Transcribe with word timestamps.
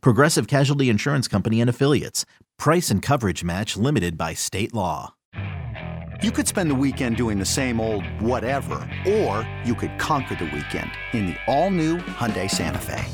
Progressive 0.00 0.46
Casualty 0.46 0.88
Insurance 0.88 1.28
Company 1.28 1.60
and 1.60 1.70
Affiliates. 1.70 2.24
Price 2.58 2.90
and 2.90 3.02
coverage 3.02 3.42
match 3.44 3.76
limited 3.76 4.16
by 4.16 4.34
state 4.34 4.72
law. 4.72 5.14
You 6.22 6.30
could 6.30 6.48
spend 6.48 6.70
the 6.70 6.74
weekend 6.74 7.16
doing 7.16 7.38
the 7.38 7.44
same 7.44 7.80
old 7.80 8.06
whatever, 8.20 8.88
or 9.06 9.48
you 9.64 9.74
could 9.74 9.98
conquer 9.98 10.36
the 10.36 10.44
weekend 10.46 10.90
in 11.12 11.26
the 11.26 11.36
all-new 11.46 11.98
Hyundai 11.98 12.50
Santa 12.50 12.78
Fe. 12.78 13.04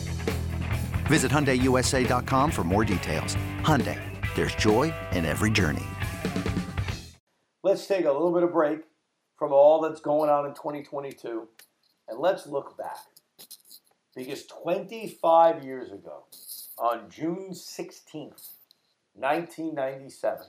Visit 1.08 1.32
HyundaiUSA.com 1.32 2.50
for 2.52 2.62
more 2.62 2.84
details. 2.84 3.36
Hyundai, 3.62 3.98
there's 4.36 4.54
joy 4.54 4.94
in 5.12 5.24
every 5.24 5.50
journey. 5.50 5.86
Let's 7.64 7.86
take 7.86 8.04
a 8.04 8.12
little 8.12 8.32
bit 8.32 8.44
of 8.44 8.52
break 8.52 8.80
from 9.36 9.52
all 9.52 9.80
that's 9.80 10.00
going 10.00 10.30
on 10.30 10.46
in 10.46 10.52
2022 10.52 11.48
and 12.08 12.18
let's 12.20 12.46
look 12.46 12.76
back. 12.78 12.98
Because 14.14 14.46
25 14.46 15.64
years 15.64 15.90
ago, 15.90 16.24
on 16.80 17.10
June 17.10 17.50
16th, 17.50 18.54
1997, 19.14 20.46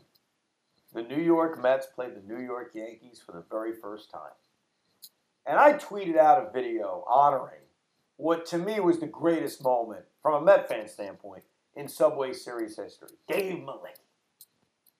the 0.94 1.03
New 1.03 1.22
York 1.22 1.62
Mets 1.62 1.88
played 1.94 2.16
the 2.16 2.34
New 2.34 2.42
York 2.42 2.72
Yankees 2.73 3.22
for 3.23 3.33
the 3.33 3.44
very 3.50 3.73
first 3.73 4.09
time. 4.09 4.31
And 5.45 5.59
I 5.59 5.73
tweeted 5.73 6.17
out 6.17 6.47
a 6.47 6.52
video 6.52 7.03
honoring 7.09 7.59
what 8.16 8.45
to 8.47 8.58
me 8.58 8.80
was 8.80 9.00
the 9.00 9.08
greatest 9.08 9.64
moment 9.64 10.06
from 10.22 10.41
a 10.41 10.45
Met 10.45 10.69
fan 10.69 10.88
standpoint 10.88 11.44
in 11.75 11.88
Subway 11.88 12.34
Series 12.34 12.78
history. 12.78 13.09
Dave 13.28 13.56
Mlicki 13.56 14.00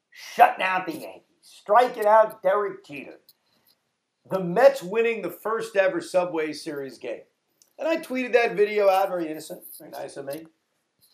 shutting 0.09 0.63
out 0.63 0.86
the 0.86 0.94
Yankees, 0.94 1.23
striking 1.41 2.06
out 2.06 2.44
Derek 2.44 2.86
Jeter. 2.86 3.19
The 4.30 4.39
Mets 4.39 4.84
winning 4.84 5.22
the 5.22 5.30
first 5.30 5.75
ever 5.75 6.02
Subway 6.02 6.52
Series 6.52 6.97
game. 6.97 7.22
And 7.80 7.88
I 7.88 7.97
tweeted 7.97 8.34
that 8.34 8.56
video 8.56 8.89
out, 8.89 9.09
very 9.09 9.30
innocent, 9.30 9.63
very 9.78 9.91
nice 9.91 10.17
of 10.17 10.25
me. 10.25 10.45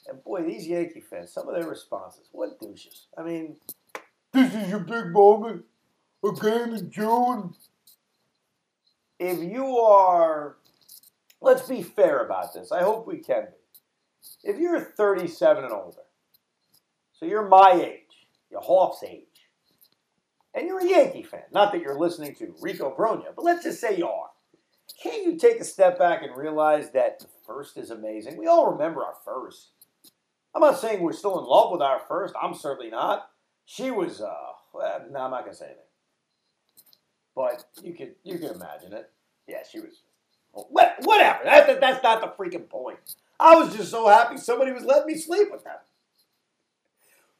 And 0.07 0.23
boy, 0.23 0.43
these 0.43 0.67
Yankee 0.67 1.01
fans, 1.01 1.33
some 1.33 1.47
of 1.47 1.55
their 1.55 1.69
responses, 1.69 2.29
what 2.31 2.59
douches. 2.59 3.07
I 3.17 3.23
mean, 3.23 3.57
this 4.33 4.53
is 4.53 4.69
your 4.69 4.79
big 4.79 5.11
moment. 5.11 5.65
A 6.25 6.31
game 6.31 6.73
in 6.73 6.89
June. 6.89 7.53
If 9.19 9.39
you 9.39 9.77
are, 9.77 10.57
let's 11.41 11.67
be 11.67 11.81
fair 11.81 12.25
about 12.25 12.53
this. 12.53 12.71
I 12.71 12.83
hope 12.83 13.07
we 13.07 13.17
can 13.17 13.45
be. 13.45 14.49
If 14.49 14.59
you're 14.59 14.79
37 14.79 15.63
and 15.63 15.73
older, 15.73 16.01
so 17.13 17.25
you're 17.25 17.47
my 17.47 17.71
age, 17.73 18.27
you're 18.51 18.61
Hawks 18.61 19.03
age, 19.03 19.23
and 20.53 20.67
you're 20.67 20.79
a 20.79 20.87
Yankee 20.87 21.23
fan, 21.23 21.43
not 21.51 21.71
that 21.71 21.81
you're 21.81 21.99
listening 21.99 22.35
to 22.35 22.53
Rico 22.61 22.93
Brogna, 22.95 23.35
but 23.35 23.45
let's 23.45 23.63
just 23.63 23.79
say 23.79 23.97
you 23.97 24.07
are. 24.07 24.29
Can't 25.01 25.23
you 25.23 25.37
take 25.37 25.59
a 25.59 25.63
step 25.63 25.97
back 25.97 26.23
and 26.23 26.35
realize 26.35 26.91
that 26.91 27.19
the 27.19 27.27
first 27.45 27.77
is 27.77 27.91
amazing? 27.91 28.37
We 28.37 28.47
all 28.47 28.71
remember 28.71 29.03
our 29.03 29.15
first. 29.23 29.69
I'm 30.55 30.61
not 30.61 30.79
saying 30.79 31.01
we're 31.01 31.13
still 31.13 31.39
in 31.39 31.45
love 31.45 31.71
with 31.71 31.81
our 31.81 31.99
first. 32.07 32.33
I'm 32.41 32.53
certainly 32.53 32.89
not. 32.89 33.29
She 33.65 33.91
was, 33.91 34.21
uh, 34.21 34.33
well, 34.73 35.05
no, 35.11 35.19
I'm 35.19 35.31
not 35.31 35.43
gonna 35.43 35.55
say 35.55 35.65
anything. 35.65 35.83
But 37.35 37.65
you 37.83 37.93
could, 37.93 38.15
you 38.23 38.39
can 38.39 38.55
imagine 38.55 38.93
it. 38.93 39.11
Yeah, 39.47 39.59
she 39.69 39.79
was. 39.79 40.01
Whatever. 40.51 41.43
That, 41.43 41.79
that's 41.79 42.01
not 42.01 42.21
the 42.21 42.43
freaking 42.43 42.67
point. 42.67 42.97
I 43.39 43.55
was 43.55 43.75
just 43.75 43.91
so 43.91 44.07
happy 44.07 44.37
somebody 44.37 44.71
was 44.71 44.83
letting 44.83 45.05
me 45.07 45.15
sleep 45.15 45.51
with 45.51 45.63
them. 45.63 45.77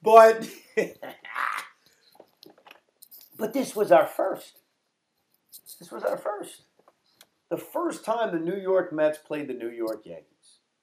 But, 0.02 0.48
but 3.38 3.54
this 3.54 3.76
was 3.76 3.92
our 3.92 4.06
first. 4.06 4.60
This 5.80 5.92
was 5.92 6.04
our 6.04 6.18
first. 6.18 6.62
The 7.50 7.58
first 7.58 8.04
time 8.04 8.32
the 8.32 8.40
New 8.40 8.60
York 8.60 8.92
Mets 8.94 9.18
played 9.18 9.48
the 9.48 9.54
New 9.54 9.70
York 9.70 10.02
Yankees. 10.06 10.37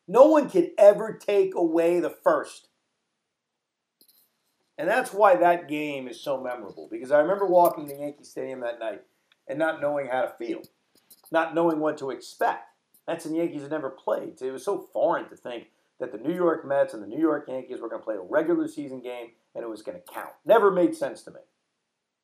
No 0.07 0.27
one 0.27 0.51
could 0.51 0.71
ever 0.79 1.13
take 1.13 1.55
away 1.55 2.01
the 2.01 2.11
first. 2.11 2.69
And 4.77 4.89
that's 4.89 5.13
why 5.13 5.37
that 5.37 5.69
game 5.69 6.09
is 6.09 6.21
so 6.21 6.43
memorable. 6.43 6.89
Because 6.91 7.11
I 7.11 7.21
remember 7.21 7.47
walking 7.47 7.87
to 7.89 7.97
Yankee 7.97 8.25
Stadium 8.25 8.61
that 8.61 8.81
night 8.81 9.03
and 9.49 9.59
not 9.59 9.81
knowing 9.81 10.09
how 10.09 10.23
to 10.23 10.33
feel, 10.39 10.63
not 11.31 11.55
knowing 11.55 11.79
what 11.79 11.99
to 11.99 12.11
expect. 12.11 12.69
That's 13.07 13.25
the 13.25 13.37
Yankees 13.37 13.63
had 13.63 13.71
never 13.71 13.91
played. 13.91 14.41
It 14.41 14.51
was 14.51 14.65
so 14.65 14.89
foreign 14.93 15.29
to 15.29 15.37
think 15.37 15.69
that 16.01 16.11
the 16.11 16.19
New 16.19 16.35
York 16.35 16.67
Mets 16.67 16.95
and 16.95 17.03
the 17.03 17.07
New 17.07 17.21
York 17.21 17.47
Yankees 17.49 17.81
were 17.81 17.89
going 17.89 18.01
to 18.01 18.05
play 18.05 18.17
a 18.17 18.21
regular 18.21 18.67
season 18.67 19.01
game 19.01 19.29
and 19.55 19.63
it 19.63 19.69
was 19.69 19.83
going 19.83 19.99
to 19.99 20.13
count. 20.13 20.31
Never 20.45 20.71
made 20.71 20.97
sense 20.97 21.23
to 21.23 21.31
me. 21.31 21.41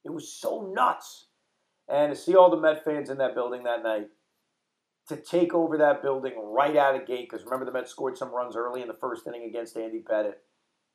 It 0.05 0.11
was 0.11 0.33
so 0.33 0.73
nuts. 0.75 1.27
And 1.89 2.13
to 2.13 2.21
see 2.21 2.35
all 2.35 2.51
the 2.51 2.57
Met 2.57 2.85
fans 2.85 3.11
in 3.11 3.19
that 3.19 3.35
building 3.35 3.65
that 3.65 3.83
night, 3.83 4.09
to 5.09 5.17
take 5.17 5.55
over 5.55 5.77
that 5.79 6.03
building 6.03 6.35
right 6.37 6.77
out 6.77 6.95
of 6.95 7.07
gate, 7.07 7.29
because 7.29 7.45
remember 7.45 7.65
the 7.65 7.73
Mets 7.73 7.91
scored 7.91 8.17
some 8.17 8.35
runs 8.35 8.57
early 8.57 8.83
in 8.83 8.89
the 8.89 8.95
first 8.95 9.27
inning 9.27 9.45
against 9.45 9.77
Andy 9.77 10.03
Pettitte. 10.09 10.35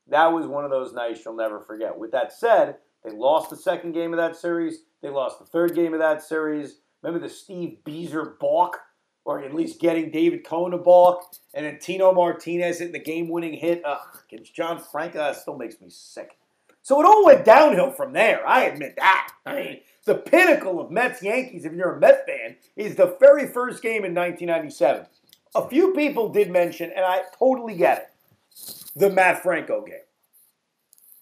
That 0.07 0.27
was 0.27 0.47
one 0.47 0.63
of 0.63 0.71
those 0.71 0.93
nights 0.93 1.21
you'll 1.25 1.35
never 1.35 1.59
forget. 1.59 1.97
With 1.97 2.11
that 2.11 2.31
said, 2.31 2.77
they 3.03 3.11
lost 3.11 3.49
the 3.49 3.57
second 3.57 3.93
game 3.93 4.13
of 4.13 4.17
that 4.17 4.35
series. 4.35 4.79
They 5.01 5.09
lost 5.09 5.39
the 5.39 5.45
third 5.45 5.75
game 5.75 5.93
of 5.93 5.99
that 5.99 6.23
series. 6.23 6.79
Remember 7.03 7.27
the 7.27 7.33
Steve 7.33 7.79
Bieser 7.85 8.39
balk, 8.39 8.77
or 9.25 9.43
at 9.43 9.53
least 9.53 9.81
getting 9.81 10.11
David 10.11 10.45
Cone 10.45 10.73
a 10.73 10.77
balk, 10.77 11.35
and 11.53 11.65
then 11.65 11.79
Tino 11.79 12.13
Martinez 12.13 12.79
hitting 12.79 12.93
the 12.93 12.99
game-winning 12.99 13.53
hit 13.53 13.83
uh, 13.83 13.97
against 14.27 14.55
John 14.55 14.79
Franco. 14.79 15.17
That 15.17 15.35
still 15.35 15.57
makes 15.57 15.81
me 15.81 15.87
sick. 15.89 16.37
So 16.83 17.01
it 17.01 17.05
all 17.05 17.25
went 17.25 17.43
downhill 17.43 17.91
from 17.91 18.13
there. 18.13 18.47
I 18.47 18.65
admit 18.65 18.95
that. 18.97 19.33
I 19.45 19.55
mean, 19.55 19.79
the 20.05 20.15
pinnacle 20.15 20.79
of 20.79 20.91
Mets 20.91 21.21
Yankees, 21.21 21.65
if 21.65 21.73
you're 21.73 21.95
a 21.95 21.99
Mets 21.99 22.23
fan, 22.25 22.55
is 22.75 22.95
the 22.95 23.17
very 23.19 23.47
first 23.47 23.81
game 23.81 24.05
in 24.05 24.13
1997. 24.13 25.07
A 25.55 25.67
few 25.67 25.93
people 25.93 26.29
did 26.29 26.51
mention, 26.51 26.91
and 26.91 27.05
I 27.05 27.21
totally 27.37 27.75
get 27.75 27.97
it 27.97 28.11
the 28.95 29.09
Matt 29.09 29.43
Franco 29.43 29.81
game. 29.81 29.99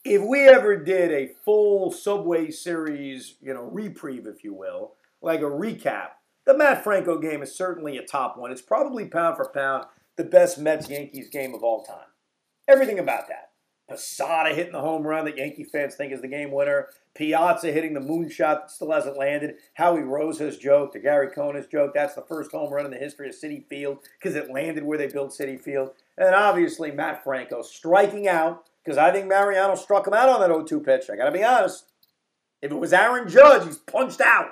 If 0.06 0.22
we 0.22 0.48
ever 0.48 0.76
did 0.78 1.12
a 1.12 1.34
full 1.46 1.92
Subway 1.92 2.52
Series, 2.52 3.36
you 3.42 3.54
know, 3.54 3.64
reprieve, 3.64 4.28
if 4.28 4.44
you 4.44 4.54
will, 4.54 4.94
like 5.22 5.40
a 5.40 5.46
recap, 5.46 6.10
the 6.46 6.56
Matt 6.56 6.84
Franco 6.84 7.18
game 7.18 7.42
is 7.42 7.56
certainly 7.56 7.98
a 7.98 8.06
top 8.06 8.38
one. 8.38 8.52
It's 8.52 8.62
probably 8.62 9.06
pound 9.06 9.38
for 9.38 9.50
pound 9.50 9.86
the 10.18 10.26
best 10.26 10.60
Mets 10.60 10.90
Yankees 10.90 11.30
game 11.30 11.56
of 11.56 11.64
all 11.64 11.84
time. 11.84 12.08
Everything 12.68 13.00
about 13.00 13.28
that. 13.30 13.53
Posada 13.94 14.54
hitting 14.54 14.74
the 14.74 14.82
home 14.82 15.04
run 15.04 15.26
that 15.26 15.38
Yankee 15.38 15.64
fans 15.64 15.96
think 15.96 16.12
is 16.12 16.22
the 16.22 16.28
game 16.28 16.52
winner. 16.52 16.88
Piazza 17.16 17.72
hitting 17.72 17.94
the 17.94 18.00
moonshot 18.00 18.62
that 18.62 18.72
still 18.72 18.92
hasn't 18.92 19.18
landed. 19.18 19.56
Howie 19.76 20.02
Rose 20.02 20.40
has 20.40 20.58
joked, 20.58 20.94
the 20.94 21.00
Gary 21.00 21.30
Cohen 21.30 21.56
has 21.56 21.68
joked. 21.68 21.94
That's 21.94 22.16
the 22.16 22.24
first 22.24 22.52
home 22.52 22.74
run 22.74 22.86
in 22.86 22.92
the 22.92 22.98
history 22.98 23.30
of 23.30 23.36
Citi 23.36 23.66
Field 23.68 24.00
because 24.20 24.36
it 24.36 24.52
landed 24.52 24.84
where 24.84 24.98
they 24.98 25.08
built 25.08 25.32
Citi 25.32 25.62
Field. 25.62 25.92
And 26.18 26.34
obviously, 26.34 26.92
Matt 26.92 27.24
Franco 27.24 27.62
striking 27.62 28.28
out 28.28 28.66
because 28.84 28.98
I 28.98 29.12
think 29.12 29.28
Mariano 29.28 29.76
struck 29.76 30.08
him 30.08 30.14
out 30.14 30.30
on 30.30 30.40
that 30.40 30.48
0 30.48 30.64
2 30.64 30.80
pitch. 30.80 31.10
I 31.12 31.16
got 31.16 31.26
to 31.26 31.32
be 31.32 31.44
honest. 31.44 31.86
If 32.62 32.72
it 32.72 32.80
was 32.80 32.94
Aaron 32.94 33.30
Judge, 33.30 33.66
he's 33.66 33.78
punched 33.78 34.22
out. 34.22 34.52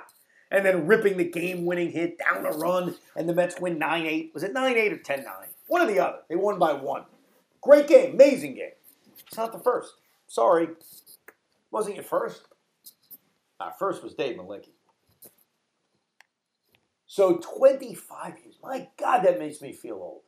And 0.50 0.66
then 0.66 0.86
ripping 0.86 1.16
the 1.16 1.24
game 1.24 1.64
winning 1.64 1.92
hit 1.92 2.18
down 2.18 2.44
a 2.44 2.50
run, 2.50 2.94
and 3.16 3.26
the 3.26 3.32
Mets 3.32 3.58
win 3.58 3.78
9 3.78 4.04
8. 4.04 4.32
Was 4.34 4.42
it 4.42 4.52
9 4.52 4.76
8 4.76 4.92
or 4.92 4.98
10 4.98 5.24
9? 5.24 5.34
One 5.66 5.80
or 5.82 5.86
the 5.86 5.98
other. 5.98 6.18
They 6.28 6.36
won 6.36 6.58
by 6.58 6.74
one. 6.74 7.04
Great 7.62 7.86
game, 7.86 8.14
amazing 8.14 8.56
game. 8.56 8.72
It's 9.32 9.38
not 9.38 9.52
the 9.52 9.58
first. 9.58 9.94
Sorry. 10.26 10.68
Wasn't 11.70 11.94
your 11.94 12.04
first? 12.04 12.42
Our 13.60 13.72
first 13.78 14.02
was 14.02 14.12
Dave 14.12 14.36
Mlicki. 14.36 14.74
So 17.06 17.38
25 17.38 18.34
years. 18.44 18.56
My 18.62 18.88
God, 18.98 19.22
that 19.22 19.38
makes 19.38 19.62
me 19.62 19.72
feel 19.72 19.94
old. 19.94 20.24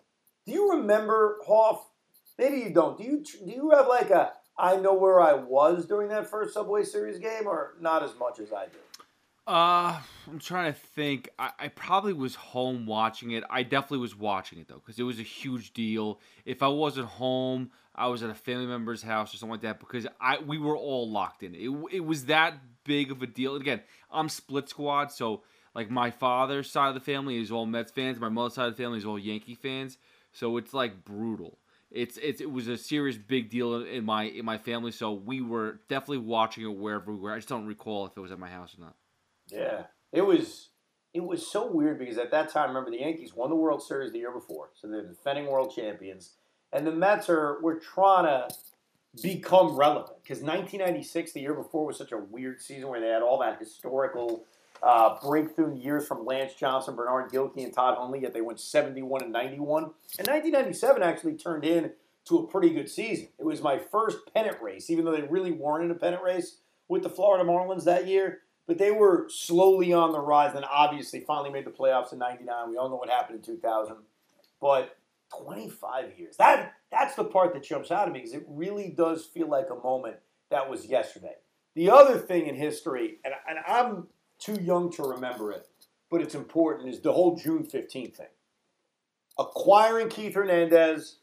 Do 0.47 0.53
you 0.53 0.71
remember 0.71 1.37
Hoff? 1.47 1.87
Maybe 2.39 2.57
you 2.61 2.71
don't. 2.71 2.97
Do 2.97 3.05
you 3.05 3.23
do 3.23 3.51
you 3.51 3.73
have 3.77 3.89
like 3.89 4.09
a 4.09 4.33
I 4.57 4.77
know 4.77 4.95
where 4.95 5.21
I 5.21 5.35
was 5.35 5.85
during 5.85 6.09
that 6.09 6.31
first 6.31 6.55
Subway 6.55 6.83
Series 6.83 7.19
game, 7.19 7.47
or 7.47 7.75
not 7.79 8.03
as 8.03 8.19
much 8.19 8.41
as 8.41 8.55
I 8.55 8.69
do? 8.69 8.79
Uh, 9.47 10.01
I'm 10.27 10.39
trying 10.39 10.73
to 10.73 10.79
think. 10.79 11.29
I, 11.39 11.51
I 11.59 11.69
probably 11.69 12.15
was 12.15 12.35
home 12.35 12.87
watching 12.87 13.33
it. 13.33 13.45
I 13.51 13.63
definitely 13.63 13.99
was 13.99 14.17
watching 14.17 14.59
it 14.59 14.69
though, 14.69 14.77
because 14.77 14.99
it 14.99 15.03
was 15.03 15.19
a 15.19 15.23
huge 15.23 15.73
deal. 15.75 16.19
If 16.47 16.63
I 16.63 16.69
wasn't 16.69 17.09
home, 17.09 17.71
I 17.95 18.07
was 18.07 18.23
at 18.23 18.31
a 18.31 18.35
family 18.35 18.67
member's 18.67 19.03
house 19.03 19.35
or 19.35 19.37
something 19.37 19.53
like 19.53 19.61
that, 19.63 19.81
because 19.81 20.07
I 20.21 20.39
we 20.39 20.57
were 20.59 20.77
all 20.77 21.11
locked 21.11 21.43
in. 21.43 21.55
It 21.55 21.71
it 21.93 22.01
was 22.01 22.25
that 22.27 22.55
big 22.85 23.11
of 23.11 23.23
a 23.23 23.27
deal. 23.27 23.57
Again, 23.57 23.83
I'm 24.11 24.31
split 24.31 24.71
squad, 24.71 25.13
so 25.13 25.43
like 25.75 25.91
my 25.91 26.11
father's 26.11 26.71
side 26.71 26.89
of 26.89 26.95
the 26.95 27.01
family 27.01 27.39
is 27.39 27.51
all 27.51 27.67
Mets 27.67 27.93
fans, 27.93 28.19
my 28.19 28.31
mother's 28.31 28.55
side 28.55 28.69
of 28.69 28.77
the 28.77 28.83
family 28.83 28.99
is 28.99 29.05
all 29.05 29.19
Yankee 29.19 29.55
fans. 29.57 29.99
So 30.33 30.57
it's 30.57 30.73
like 30.73 31.05
brutal. 31.05 31.59
it's 31.91 32.17
it's 32.19 32.41
it 32.41 32.51
was 32.51 32.69
a 32.69 32.77
serious 32.77 33.17
big 33.17 33.51
deal 33.51 33.83
in 33.85 34.05
my 34.05 34.25
in 34.25 34.45
my 34.45 34.59
family. 34.59 34.91
So 34.91 35.13
we 35.13 35.41
were 35.41 35.81
definitely 35.89 36.19
watching 36.19 36.65
it 36.65 36.75
wherever 36.77 37.13
we 37.13 37.19
were. 37.19 37.33
I 37.33 37.37
just 37.37 37.49
don't 37.49 37.67
recall 37.67 38.07
if 38.07 38.17
it 38.17 38.21
was 38.21 38.33
at 38.33 38.39
my 38.39 38.49
house 38.51 38.75
or 38.77 38.81
not. 38.83 38.97
Yeah, 39.49 39.85
it 40.13 40.23
was 40.23 40.71
it 41.13 41.23
was 41.23 41.47
so 41.47 41.71
weird 41.71 41.99
because 41.99 42.19
at 42.19 42.31
that 42.33 42.51
time, 42.51 42.69
remember 42.69 42.91
the 42.91 43.01
Yankees 43.01 43.35
won 43.35 43.51
the 43.51 43.57
World 43.57 43.83
Series 43.83 44.13
the 44.13 44.19
year 44.19 44.33
before, 44.33 44.71
so 44.75 44.89
they're 44.89 45.07
defending 45.07 45.47
world 45.47 45.73
champions, 45.75 46.33
and 46.73 46.87
the 46.87 46.93
Mets 46.93 47.29
are 47.29 47.61
were 47.63 47.79
trying 47.79 48.25
to 48.25 48.55
become 49.23 49.77
relevant 49.77 50.17
because 50.23 50.39
1996, 50.39 51.33
the 51.33 51.41
year 51.41 51.55
before, 51.55 51.87
was 51.87 51.97
such 51.97 52.13
a 52.13 52.19
weird 52.19 52.61
season 52.61 52.89
where 52.89 53.01
they 53.01 53.09
had 53.09 53.23
all 53.23 53.39
that 53.39 53.59
historical 53.59 54.45
uh, 54.83 55.17
breakthrough 55.23 55.77
years 55.77 56.07
from 56.07 56.27
Lance 56.27 56.55
Johnson, 56.55 56.97
Bernard 56.97 57.31
Gilkey, 57.31 57.65
and 57.65 57.73
Todd 57.73 57.97
Hundley. 57.97 58.23
Yet 58.23 58.35
they 58.35 58.41
went 58.41 58.61
71 58.61 59.23
and 59.23 59.33
91, 59.33 59.85
and 59.85 59.93
1997 60.27 61.03
actually 61.03 61.35
turned 61.35 61.65
in 61.65 61.93
to 62.27 62.39
a 62.39 62.47
pretty 62.47 62.71
good 62.71 62.89
season. 62.89 63.29
It 63.39 63.45
was 63.45 63.63
my 63.63 63.79
first 63.79 64.19
pennant 64.35 64.61
race, 64.61 64.91
even 64.91 65.05
though 65.05 65.13
they 65.13 65.23
really 65.23 65.53
weren't 65.53 65.85
in 65.85 65.91
a 65.91 65.95
pennant 65.95 66.23
race 66.23 66.59
with 66.89 67.03
the 67.03 67.11
Florida 67.11 67.45
Marlins 67.45 67.85
that 67.85 68.07
year. 68.07 68.41
But 68.67 68.79
they 68.79 68.91
were 68.91 69.27
slowly 69.29 69.93
on 69.93 70.13
the 70.13 70.21
rise, 70.21 70.55
and 70.55 70.65
obviously 70.65 71.21
finally 71.21 71.51
made 71.51 71.67
the 71.67 71.71
playoffs 71.71 72.13
in 72.13 72.19
'99. 72.19 72.71
We 72.71 72.77
all 72.77 72.89
know 72.89 72.97
what 72.97 73.11
happened 73.11 73.39
in 73.39 73.45
2000, 73.45 73.97
but 74.61 74.97
25 75.39 76.19
years. 76.19 76.37
That 76.37 76.75
that's 76.91 77.15
the 77.15 77.25
part 77.25 77.53
that 77.55 77.63
jumps 77.63 77.91
out 77.91 78.07
at 78.07 78.13
me 78.13 78.21
because 78.21 78.35
it 78.35 78.45
really 78.49 78.91
does 78.97 79.25
feel 79.25 79.49
like 79.49 79.69
a 79.71 79.83
moment 79.83 80.17
that 80.51 80.71
was 80.71 80.87
yesterday. 80.87 81.35
The 81.75 81.91
other 81.91 82.19
thing 82.19 82.47
in 82.47 82.55
history, 82.55 83.19
and, 83.25 83.35
and 83.49 83.59
I'm 83.67 84.07
too 84.39 84.61
young 84.61 84.93
to 84.93 85.03
remember 85.03 85.51
it, 85.51 85.69
but 86.11 86.23
it's 86.23 86.35
important, 86.35 86.89
is 86.89 87.01
the 87.01 87.13
whole 87.13 87.37
June 87.37 87.65
15th 87.65 88.17
thing. 88.17 88.27
Acquiring 89.39 90.09
Keith 90.09 90.35
Hernandez, 90.35 91.17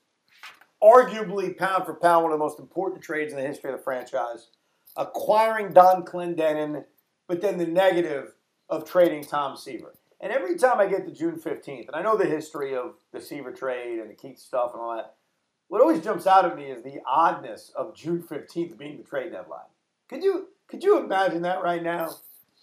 arguably 0.83 1.57
pound 1.57 1.85
for 1.85 1.93
pound 1.93 2.23
one 2.23 2.33
of 2.33 2.39
the 2.39 2.43
most 2.43 2.59
important 2.59 3.01
trades 3.01 3.31
in 3.31 3.39
the 3.39 3.47
history 3.47 3.71
of 3.71 3.77
the 3.77 3.83
franchise. 3.83 4.49
Acquiring 4.97 5.71
Donn 5.71 6.03
Clendenon, 6.03 6.83
but 7.27 7.41
then 7.41 7.57
the 7.57 7.65
negative 7.65 8.33
of 8.69 8.89
trading 8.89 9.23
Tom 9.23 9.55
Seaver. 9.55 9.93
And 10.21 10.31
every 10.31 10.55
time 10.55 10.79
I 10.79 10.85
get 10.85 11.05
to 11.05 11.11
June 11.11 11.35
15th, 11.35 11.87
and 11.87 11.95
I 11.95 12.01
know 12.01 12.15
the 12.15 12.25
history 12.25 12.75
of 12.75 12.93
the 13.11 13.19
Seaver 13.19 13.51
trade 13.51 13.99
and 13.99 14.09
the 14.09 14.13
Keith 14.13 14.37
stuff 14.37 14.71
and 14.73 14.81
all 14.81 14.95
that, 14.95 15.15
what 15.67 15.81
always 15.81 16.03
jumps 16.03 16.27
out 16.27 16.45
at 16.45 16.55
me 16.55 16.65
is 16.65 16.83
the 16.83 16.99
oddness 17.07 17.71
of 17.75 17.95
June 17.95 18.21
15th 18.21 18.77
being 18.77 18.97
the 18.97 19.03
trade 19.03 19.31
deadline. 19.31 19.61
Could 20.09 20.23
you 20.23 20.49
could 20.67 20.83
you 20.83 20.99
imagine 20.99 21.41
that 21.41 21.63
right 21.63 21.81
now? 21.81 22.09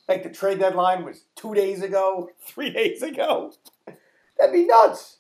Like 0.07 0.23
the 0.23 0.31
trade 0.31 0.59
deadline 0.59 1.05
was 1.05 1.25
two 1.35 1.55
days 1.55 1.83
ago, 1.83 2.31
three 2.41 2.71
days 2.71 3.03
ago. 3.03 3.53
That'd 4.39 4.53
be 4.53 4.67
nuts. 4.67 5.19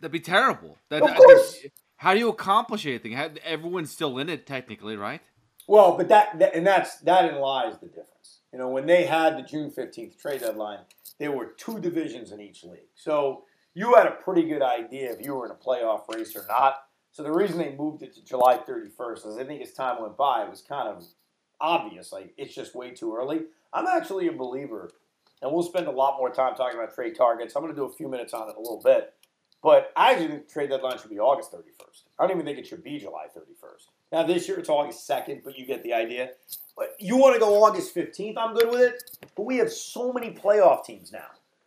That'd 0.00 0.12
be 0.12 0.20
terrible. 0.20 0.78
That, 0.88 1.02
of 1.02 1.14
course. 1.14 1.58
how 1.96 2.14
do 2.14 2.20
you 2.20 2.28
accomplish 2.28 2.86
anything? 2.86 3.14
Everyone's 3.44 3.90
still 3.90 4.18
in 4.18 4.28
it 4.28 4.46
technically, 4.46 4.96
right? 4.96 5.20
Well, 5.66 5.96
but 5.96 6.08
that, 6.08 6.38
that 6.38 6.54
and 6.54 6.66
that's 6.66 6.98
that 7.00 7.32
in 7.32 7.40
lies 7.40 7.78
the 7.78 7.86
difference. 7.86 8.39
You 8.52 8.58
know, 8.58 8.68
when 8.68 8.86
they 8.86 9.04
had 9.04 9.36
the 9.36 9.42
June 9.42 9.70
15th 9.70 10.20
trade 10.20 10.40
deadline, 10.40 10.80
there 11.18 11.32
were 11.32 11.54
two 11.56 11.78
divisions 11.78 12.32
in 12.32 12.40
each 12.40 12.64
league. 12.64 12.88
So 12.94 13.44
you 13.74 13.94
had 13.94 14.06
a 14.06 14.12
pretty 14.12 14.42
good 14.42 14.62
idea 14.62 15.12
if 15.12 15.24
you 15.24 15.34
were 15.34 15.46
in 15.46 15.52
a 15.52 15.54
playoff 15.54 16.08
race 16.12 16.34
or 16.34 16.44
not. 16.48 16.84
So 17.12 17.22
the 17.22 17.32
reason 17.32 17.58
they 17.58 17.74
moved 17.76 18.02
it 18.02 18.14
to 18.14 18.24
July 18.24 18.58
31st 18.58 19.26
is 19.26 19.36
I 19.36 19.44
think 19.44 19.62
as 19.62 19.72
time 19.72 20.02
went 20.02 20.16
by, 20.16 20.42
it 20.42 20.50
was 20.50 20.62
kind 20.62 20.88
of 20.88 21.04
obvious. 21.60 22.12
Like, 22.12 22.32
it's 22.36 22.54
just 22.54 22.74
way 22.74 22.90
too 22.90 23.14
early. 23.14 23.42
I'm 23.72 23.86
actually 23.86 24.26
a 24.28 24.32
believer, 24.32 24.90
and 25.42 25.52
we'll 25.52 25.62
spend 25.62 25.86
a 25.86 25.92
lot 25.92 26.18
more 26.18 26.30
time 26.30 26.54
talking 26.54 26.78
about 26.78 26.94
trade 26.94 27.14
targets. 27.16 27.54
I'm 27.54 27.62
going 27.62 27.74
to 27.74 27.80
do 27.80 27.84
a 27.84 27.92
few 27.92 28.08
minutes 28.08 28.34
on 28.34 28.48
it 28.48 28.56
a 28.56 28.60
little 28.60 28.80
bit. 28.82 29.14
But 29.62 29.92
I 29.94 30.12
actually 30.12 30.28
think 30.28 30.48
trade 30.48 30.70
deadline 30.70 30.98
should 30.98 31.10
be 31.10 31.18
August 31.18 31.52
31st. 31.52 32.04
I 32.18 32.26
don't 32.26 32.36
even 32.36 32.46
think 32.46 32.58
it 32.58 32.66
should 32.66 32.82
be 32.82 32.98
July 32.98 33.26
31st. 33.36 33.86
Now, 34.12 34.24
this 34.24 34.48
year 34.48 34.58
it's 34.58 34.68
August 34.68 35.08
2nd, 35.08 35.44
but 35.44 35.56
you 35.56 35.64
get 35.64 35.82
the 35.82 35.92
idea. 35.92 36.30
But 36.76 36.96
you 36.98 37.16
want 37.16 37.34
to 37.34 37.40
go 37.40 37.62
August 37.64 37.94
15th, 37.94 38.36
I'm 38.36 38.54
good 38.54 38.70
with 38.70 38.80
it. 38.80 39.02
But 39.36 39.44
we 39.44 39.58
have 39.58 39.72
so 39.72 40.12
many 40.12 40.30
playoff 40.30 40.84
teams 40.84 41.12
now. 41.12 41.26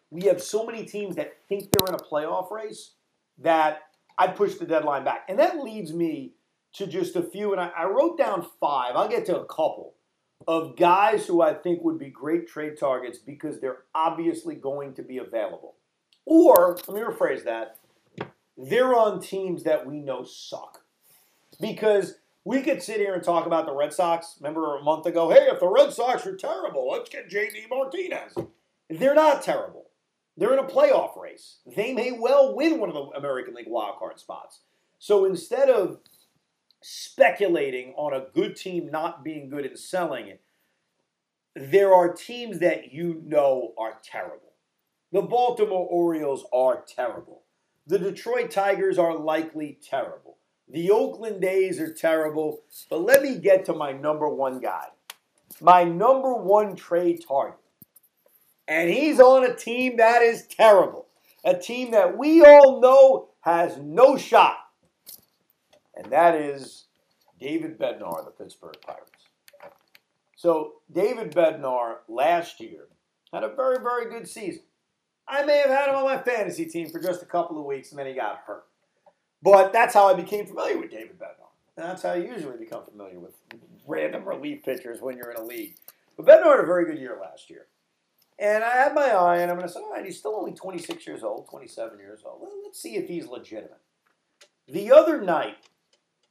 We 0.09 0.23
have 0.23 0.41
so 0.41 0.65
many 0.65 0.85
teams 0.85 1.15
that 1.15 1.37
think 1.47 1.71
they're 1.71 1.87
in 1.87 1.95
a 1.95 2.03
playoff 2.03 2.51
race 2.51 2.91
that 3.39 3.83
I'd 4.17 4.35
push 4.35 4.55
the 4.55 4.65
deadline 4.65 5.03
back. 5.03 5.25
And 5.29 5.39
that 5.39 5.63
leads 5.63 5.93
me 5.93 6.33
to 6.73 6.87
just 6.87 7.15
a 7.15 7.23
few, 7.23 7.51
and 7.51 7.61
I, 7.61 7.71
I 7.77 7.85
wrote 7.85 8.17
down 8.17 8.45
five. 8.59 8.95
I'll 8.95 9.07
get 9.07 9.25
to 9.27 9.39
a 9.39 9.45
couple 9.45 9.93
of 10.47 10.75
guys 10.75 11.25
who 11.25 11.41
I 11.41 11.53
think 11.53 11.83
would 11.83 11.99
be 11.99 12.09
great 12.09 12.47
trade 12.47 12.77
targets 12.77 13.17
because 13.17 13.59
they're 13.59 13.83
obviously 13.95 14.55
going 14.55 14.93
to 14.95 15.03
be 15.03 15.17
available. 15.17 15.75
Or, 16.25 16.77
let 16.87 16.95
me 16.95 17.01
rephrase 17.01 17.43
that, 17.45 17.77
they're 18.57 18.95
on 18.95 19.19
teams 19.19 19.63
that 19.63 19.85
we 19.85 19.99
know 19.99 20.23
suck. 20.23 20.81
Because 21.59 22.15
we 22.45 22.61
could 22.61 22.83
sit 22.83 22.97
here 22.97 23.13
and 23.13 23.23
talk 23.23 23.45
about 23.45 23.65
the 23.65 23.73
Red 23.73 23.93
Sox. 23.93 24.35
Remember 24.39 24.77
a 24.77 24.83
month 24.83 25.05
ago, 25.05 25.29
hey, 25.29 25.47
if 25.51 25.59
the 25.59 25.67
Red 25.67 25.93
Sox 25.93 26.25
are 26.25 26.35
terrible, 26.35 26.89
let's 26.89 27.09
get 27.09 27.29
JD 27.29 27.69
Martinez. 27.69 28.35
They're 28.89 29.15
not 29.15 29.41
terrible. 29.41 29.85
They're 30.35 30.53
in 30.53 30.59
a 30.59 30.67
playoff 30.67 31.19
race. 31.19 31.57
They 31.75 31.93
may 31.93 32.11
well 32.11 32.55
win 32.55 32.79
one 32.79 32.89
of 32.89 32.95
the 32.95 33.17
American 33.17 33.53
League 33.53 33.67
wildcard 33.67 34.19
spots. 34.19 34.61
So 34.99 35.25
instead 35.25 35.69
of 35.69 35.99
speculating 36.81 37.93
on 37.95 38.13
a 38.13 38.25
good 38.33 38.55
team 38.55 38.89
not 38.91 39.23
being 39.23 39.49
good 39.49 39.65
and 39.65 39.77
selling 39.77 40.27
it, 40.27 40.41
there 41.55 41.93
are 41.93 42.11
teams 42.11 42.59
that 42.59 42.91
you 42.91 43.21
know 43.25 43.73
are 43.77 43.99
terrible. 44.03 44.53
The 45.11 45.21
Baltimore 45.21 45.87
Orioles 45.87 46.45
are 46.51 46.83
terrible. 46.83 47.43
The 47.85 47.99
Detroit 47.99 48.49
Tigers 48.49 48.97
are 48.97 49.15
likely 49.15 49.77
terrible. 49.83 50.37
The 50.73 50.89
Oakland 50.89 51.43
A's 51.43 51.79
are 51.79 51.93
terrible. 51.93 52.63
But 52.89 53.01
let 53.01 53.21
me 53.21 53.37
get 53.37 53.63
to 53.65 53.73
my 53.73 53.91
number 53.91 54.27
one 54.27 54.59
guy. 54.59 54.87
My 55.61 55.83
number 55.83 56.33
one 56.33 56.75
trade 56.75 57.23
target. 57.25 57.59
And 58.67 58.89
he's 58.89 59.19
on 59.19 59.45
a 59.45 59.55
team 59.55 59.97
that 59.97 60.23
is 60.23 60.47
terrible. 60.47 61.05
A 61.45 61.53
team 61.53 61.91
that 61.91 62.17
we 62.17 62.43
all 62.43 62.81
know 62.81 63.29
has 63.41 63.77
no 63.77 64.17
shot. 64.17 64.57
And 65.95 66.11
that 66.11 66.33
is 66.33 66.85
David 67.39 67.77
Bednar, 67.77 68.25
the 68.25 68.31
Pittsburgh 68.31 68.77
Pirates. 68.83 69.11
So, 70.35 70.73
David 70.91 71.33
Bednar 71.33 71.97
last 72.09 72.59
year 72.59 72.87
had 73.31 73.43
a 73.43 73.55
very, 73.55 73.77
very 73.77 74.09
good 74.09 74.27
season. 74.27 74.63
I 75.27 75.45
may 75.45 75.57
have 75.57 75.69
had 75.69 75.89
him 75.89 75.95
on 75.95 76.03
my 76.03 76.17
fantasy 76.17 76.65
team 76.65 76.89
for 76.89 76.99
just 76.99 77.21
a 77.21 77.27
couple 77.27 77.59
of 77.59 77.65
weeks 77.65 77.91
and 77.91 77.99
then 77.99 78.07
he 78.07 78.13
got 78.13 78.39
hurt. 78.47 78.65
But 79.43 79.73
that's 79.73 79.93
how 79.93 80.07
I 80.07 80.13
became 80.13 80.45
familiar 80.45 80.79
with 80.79 80.89
David 80.89 81.19
Bednar. 81.19 81.51
And 81.75 81.85
that's 81.85 82.01
how 82.01 82.13
you 82.13 82.31
usually 82.31 82.57
become 82.57 82.85
familiar 82.85 83.19
with 83.19 83.33
random 83.85 84.23
relief 84.23 84.63
pitchers 84.63 85.01
when 85.01 85.17
you're 85.17 85.31
in 85.31 85.37
a 85.37 85.43
league. 85.43 85.75
But 86.15 86.25
Bednar 86.25 86.55
had 86.55 86.63
a 86.63 86.65
very 86.65 86.85
good 86.85 86.97
year 86.97 87.17
last 87.21 87.49
year. 87.49 87.65
And 88.39 88.63
I 88.63 88.71
had 88.77 88.95
my 88.95 89.09
eye, 89.09 89.37
and 89.39 89.51
I'm 89.51 89.57
going 89.57 89.67
to 89.67 89.73
say, 89.73 89.81
all 89.81 89.91
right, 89.91 90.05
he's 90.05 90.17
still 90.17 90.35
only 90.35 90.53
26 90.53 91.05
years 91.05 91.23
old, 91.23 91.49
27 91.49 91.99
years 91.99 92.21
old. 92.25 92.41
Well, 92.41 92.51
let's 92.63 92.81
see 92.81 92.95
if 92.95 93.07
he's 93.07 93.27
legitimate. 93.27 93.81
The 94.67 94.91
other 94.91 95.21
night, 95.21 95.57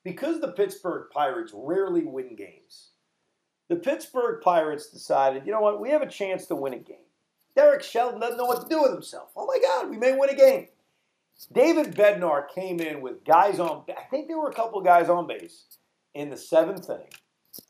because 0.02 0.40
the 0.40 0.52
Pittsburgh 0.52 1.10
Pirates 1.12 1.52
rarely 1.54 2.04
win 2.04 2.34
games, 2.34 2.92
the 3.68 3.76
Pittsburgh 3.76 4.40
Pirates 4.42 4.88
decided, 4.88 5.46
you 5.46 5.52
know 5.52 5.60
what, 5.60 5.80
we 5.80 5.90
have 5.90 6.02
a 6.02 6.08
chance 6.08 6.46
to 6.46 6.56
win 6.56 6.74
a 6.74 6.78
game. 6.78 6.96
Derek 7.54 7.82
Shelton 7.82 8.20
doesn't 8.20 8.38
know 8.38 8.46
what 8.46 8.62
to 8.62 8.68
do 8.68 8.82
with 8.82 8.92
himself. 8.92 9.30
Oh 9.36 9.46
my 9.46 9.58
God, 9.58 9.90
we 9.90 9.98
may 9.98 10.16
win 10.16 10.30
a 10.30 10.34
game. 10.34 10.68
David 11.52 11.94
Bednar 11.94 12.48
came 12.48 12.80
in 12.80 13.00
with 13.00 13.24
guys 13.24 13.58
on, 13.58 13.84
I 13.90 14.04
think 14.10 14.28
there 14.28 14.38
were 14.38 14.48
a 14.48 14.54
couple 14.54 14.80
guys 14.80 15.08
on 15.08 15.26
base 15.26 15.64
in 16.14 16.30
the 16.30 16.36
seventh 16.36 16.88
inning 16.88 17.10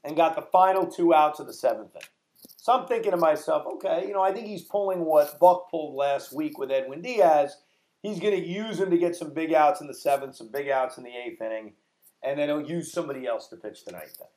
and 0.04 0.16
got 0.16 0.37
the 0.37 0.47
final 0.52 0.87
two 0.87 1.14
outs 1.14 1.40
of 1.40 1.47
the 1.47 1.52
seventh 1.52 1.90
inning. 1.95 2.09
So 2.57 2.73
I'm 2.73 2.87
thinking 2.87 3.11
to 3.11 3.16
myself, 3.16 3.64
okay, 3.75 4.04
you 4.07 4.12
know, 4.12 4.23
I 4.23 4.33
think 4.33 4.47
he's 4.47 4.62
pulling 4.62 5.00
what 5.04 5.38
Buck 5.40 5.71
pulled 5.71 5.97
last 5.97 6.33
week 6.33 6.59
with 6.59 6.71
Edwin 6.71 7.02
Diaz. 7.02 7.57
He's 8.02 8.21
going 8.21 8.40
to 8.40 8.47
use 8.47 8.78
him 8.78 8.90
to 8.90 8.99
get 8.99 9.16
some 9.16 9.33
big 9.33 9.52
outs 9.52 9.81
in 9.81 9.87
the 9.87 9.95
seventh, 9.95 10.37
some 10.37 10.50
big 10.52 10.69
outs 10.69 10.99
in 10.99 11.04
the 11.04 11.11
eighth 11.11 11.40
inning, 11.40 11.73
and 12.23 12.38
then 12.38 12.49
he'll 12.49 12.69
use 12.69 12.92
somebody 12.92 13.26
else 13.26 13.49
to 13.49 13.57
pitch 13.57 13.85
the 13.85 13.92
ninth 13.92 14.16
inning. 14.21 14.33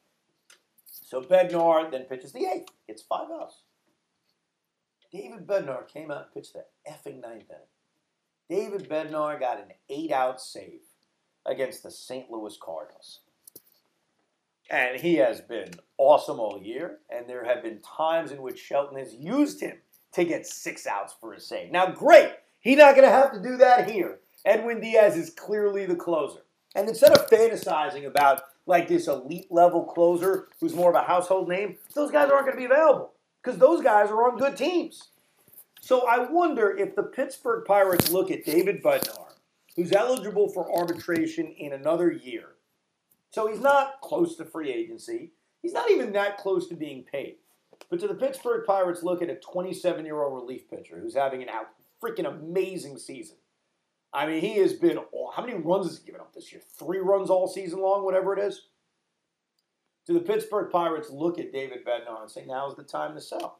So 0.86 1.22
Bednar 1.22 1.92
then 1.92 2.04
pitches 2.04 2.32
the 2.32 2.46
eighth, 2.46 2.70
gets 2.88 3.04
five 3.04 3.28
outs. 3.32 3.62
David 5.12 5.46
Bednar 5.46 5.88
came 5.88 6.10
out 6.12 6.26
and 6.26 6.34
pitched 6.34 6.54
the 6.54 6.66
effing 6.90 7.22
ninth 7.22 7.50
inning. 7.50 7.68
David 8.50 8.88
Bednar 8.88 9.40
got 9.40 9.60
an 9.60 9.72
eight 9.90 10.12
out 10.12 10.40
save 10.40 10.82
against 11.46 11.84
the 11.84 11.92
St. 11.92 12.30
Louis 12.30 12.58
Cardinals. 12.62 13.22
And 14.70 15.00
he 15.00 15.16
has 15.16 15.42
been 15.42 15.72
awesome 15.98 16.40
all 16.40 16.60
year, 16.62 17.00
and 17.10 17.28
there 17.30 17.46
have 17.46 17.62
been 17.62 17.82
times 17.82 18.32
in 18.32 18.42
which 18.42 18.60
Shelton 18.60 18.98
has 18.98 19.14
used 19.14 19.62
him 19.62 19.78
to 20.14 20.26
get 20.26 20.48
six 20.48 20.88
outs 20.88 21.14
for 21.20 21.34
a 21.34 21.40
save. 21.40 21.72
Now, 21.72 21.92
great, 21.92 22.32
he's 22.62 22.78
not 22.78 22.96
going 22.96 23.08
to 23.08 23.14
have 23.14 23.32
to 23.34 23.42
do 23.42 23.58
that 23.58 23.90
here. 23.90 24.20
Edwin 24.44 24.80
Diaz 24.80 25.18
is 25.18 25.30
clearly 25.32 25.86
the 25.86 25.96
closer. 25.96 26.40
And 26.76 26.88
instead 26.90 27.12
of 27.12 27.30
fantasizing 27.30 28.06
about 28.06 28.42
like 28.66 28.88
this 28.88 29.08
elite 29.08 29.52
level 29.52 29.84
closer 29.84 30.48
who's 30.60 30.74
more 30.74 30.90
of 30.90 30.96
a 30.96 31.08
household 31.08 31.48
name, 31.48 31.78
those 31.94 32.12
guys 32.12 32.30
aren't 32.30 32.46
going 32.46 32.58
to 32.58 32.58
be 32.58 32.66
available 32.66 33.12
because 33.44 33.60
those 33.60 33.82
guys 33.84 34.10
are 34.10 34.30
on 34.30 34.38
good 34.38 34.58
teams. 34.58 35.10
So 35.86 36.08
I 36.08 36.18
wonder 36.18 36.76
if 36.76 36.96
the 36.96 37.04
Pittsburgh 37.04 37.64
Pirates 37.64 38.10
look 38.10 38.32
at 38.32 38.44
David 38.44 38.82
Bednar 38.82 39.26
who's 39.76 39.92
eligible 39.92 40.50
for 40.50 40.76
arbitration 40.76 41.54
in 41.60 41.74
another 41.74 42.12
year. 42.12 42.56
So 43.30 43.46
he's 43.46 43.60
not 43.60 44.02
close 44.02 44.36
to 44.38 44.46
free 44.46 44.72
agency. 44.72 45.34
He's 45.62 45.74
not 45.74 45.92
even 45.92 46.12
that 46.14 46.40
close 46.40 46.68
to 46.70 46.76
being 46.76 47.04
paid. 47.04 47.36
But 47.92 48.00
to 48.00 48.08
the 48.08 48.16
Pittsburgh 48.16 48.66
Pirates, 48.66 49.04
look 49.04 49.22
at 49.22 49.30
a 49.30 49.36
27 49.36 50.06
year 50.06 50.24
old 50.24 50.34
relief 50.34 50.68
pitcher 50.68 51.00
who's 51.00 51.14
having 51.14 51.44
an 51.44 51.50
out 51.50 51.68
freaking 52.02 52.26
amazing 52.26 52.98
season. 52.98 53.36
I 54.12 54.26
mean, 54.26 54.42
he 54.42 54.58
has 54.58 54.74
been. 54.74 54.98
How 55.36 55.46
many 55.46 55.54
runs 55.54 55.86
has 55.86 56.00
he 56.00 56.06
given 56.08 56.22
up 56.22 56.34
this 56.34 56.52
year? 56.52 56.64
Three 56.80 56.98
runs 56.98 57.30
all 57.30 57.48
season 57.48 57.80
long, 57.80 58.04
whatever 58.04 58.36
it 58.36 58.44
is. 58.44 58.70
Do 60.08 60.16
the 60.16 60.20
Pittsburgh 60.20 60.72
Pirates 60.72 61.12
look 61.12 61.38
at 61.38 61.54
David 61.54 61.86
Bednar 61.86 62.24
and 62.24 62.32
say, 62.32 62.44
now's 62.44 62.76
the 62.76 62.84
time 62.84 63.14
to 63.14 63.22
sell? 63.22 63.60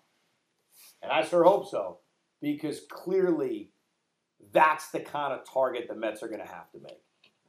And 1.04 1.12
I 1.12 1.24
sure 1.24 1.44
hope 1.44 1.70
so, 1.70 2.00
because 2.42 2.82
clearly 2.90 3.72
that's 4.52 4.90
the 4.92 5.00
kind 5.00 5.34
of 5.34 5.50
target 5.50 5.88
the 5.88 5.96
Mets 5.96 6.22
are 6.24 6.28
going 6.28 6.42
to 6.42 6.48
have 6.48 6.72
to 6.72 6.80
make. 6.80 7.02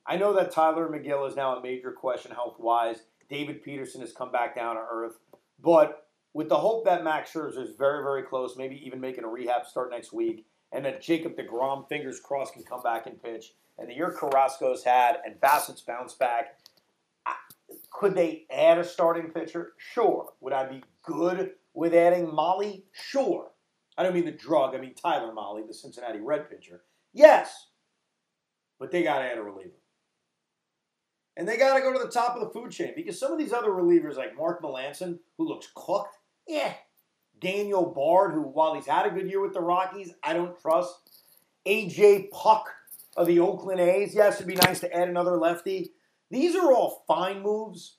I 0.06 0.16
know 0.16 0.32
that 0.34 0.52
Tylor 0.52 0.88
Megill 0.88 1.28
is 1.28 1.36
now 1.36 1.56
a 1.56 1.62
major 1.62 1.90
question 1.90 2.30
health 2.30 2.56
wise. 2.58 3.02
David 3.28 3.62
Peterson 3.62 4.00
has 4.00 4.12
come 4.12 4.30
back 4.30 4.54
down 4.54 4.76
to 4.76 4.82
earth. 4.88 5.18
But 5.60 6.06
with 6.32 6.48
the 6.48 6.56
hope 6.56 6.84
that 6.84 7.02
Max 7.02 7.32
Scherzer 7.32 7.62
is 7.62 7.74
very, 7.76 8.02
very 8.02 8.22
close, 8.22 8.56
maybe 8.56 8.80
even 8.86 9.00
making 9.00 9.24
a 9.24 9.28
rehab 9.28 9.66
start 9.66 9.90
next 9.90 10.12
week, 10.12 10.46
and 10.72 10.84
that 10.84 11.02
Jacob 11.02 11.36
DeGrom, 11.36 11.88
fingers 11.88 12.20
crossed, 12.20 12.54
can 12.54 12.62
come 12.62 12.82
back 12.82 13.06
and 13.06 13.20
pitch, 13.20 13.54
and 13.78 13.88
the 13.88 13.94
year 13.94 14.12
Carrasco's 14.12 14.84
had 14.84 15.16
and 15.24 15.40
Bassitt's 15.40 15.80
bounced 15.80 16.18
back, 16.18 16.58
could 17.90 18.14
they 18.14 18.44
add 18.50 18.78
a 18.78 18.84
starting 18.84 19.30
pitcher? 19.30 19.72
Sure. 19.78 20.32
Would 20.40 20.52
I 20.52 20.66
be 20.66 20.82
good 21.02 21.52
with 21.72 21.94
adding 21.94 22.32
Molly? 22.32 22.84
Sure. 22.92 23.50
I 23.98 24.02
don't 24.02 24.14
mean 24.14 24.24
the 24.24 24.32
drug, 24.32 24.74
I 24.74 24.78
mean 24.78 24.94
Tyler 24.94 25.32
Mahle, 25.32 25.66
the 25.66 25.74
Cincinnati 25.74 26.20
Red 26.20 26.50
pitcher. 26.50 26.82
Yes. 27.14 27.68
But 28.78 28.90
they 28.90 29.02
got 29.02 29.20
to 29.20 29.24
add 29.24 29.38
a 29.38 29.42
reliever. 29.42 29.80
And 31.36 31.46
they 31.46 31.56
got 31.56 31.74
to 31.74 31.82
go 31.82 31.92
to 31.92 31.98
the 31.98 32.10
top 32.10 32.34
of 32.34 32.40
the 32.40 32.50
food 32.50 32.70
chain 32.70 32.92
because 32.96 33.18
some 33.18 33.32
of 33.32 33.38
these 33.38 33.52
other 33.52 33.70
relievers, 33.70 34.16
like 34.16 34.36
Mark 34.36 34.62
Melancon, 34.62 35.18
who 35.36 35.48
looks 35.48 35.68
cooked, 35.74 36.16
yeah. 36.46 36.74
Daniel 37.40 37.84
Bard, 37.84 38.32
who, 38.32 38.42
while 38.42 38.74
he's 38.74 38.86
had 38.86 39.06
a 39.06 39.10
good 39.10 39.28
year 39.28 39.40
with 39.40 39.52
the 39.52 39.60
Rockies, 39.60 40.12
I 40.22 40.32
don't 40.32 40.58
trust. 40.60 40.94
AJ 41.66 42.30
Puk 42.30 42.72
of 43.16 43.26
the 43.26 43.40
Oakland 43.40 43.80
A's, 43.80 44.14
yes, 44.14 44.36
it'd 44.36 44.46
be 44.46 44.54
nice 44.54 44.80
to 44.80 44.94
add 44.94 45.08
another 45.08 45.36
lefty. 45.36 45.92
These 46.30 46.54
are 46.54 46.72
all 46.72 47.04
fine 47.06 47.42
moves, 47.42 47.98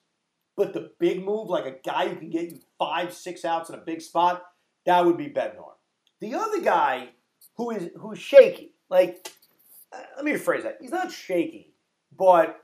but 0.56 0.74
the 0.74 0.92
big 1.00 1.24
move, 1.24 1.50
like 1.50 1.66
a 1.66 1.78
guy 1.86 2.08
who 2.08 2.16
can 2.16 2.30
get 2.30 2.52
you 2.52 2.60
five, 2.80 3.14
six 3.14 3.46
outs 3.46 3.70
in 3.70 3.76
a 3.76 3.80
big 3.80 4.02
spot, 4.02 4.44
that 4.86 5.06
would 5.06 5.18
be 5.18 5.28
Bednar. 5.28 5.74
The 6.20 6.34
other 6.34 6.62
guy 6.62 7.10
who 7.56 7.72
is 7.72 7.90
who's 7.98 8.20
shaky, 8.20 8.74
like 8.90 9.28
uh, 9.94 10.02
let 10.16 10.26
me 10.26 10.32
rephrase 10.32 10.64
that. 10.64 10.78
He's 10.82 10.92
not 10.92 11.12
shaky, 11.12 11.74
but 12.18 12.64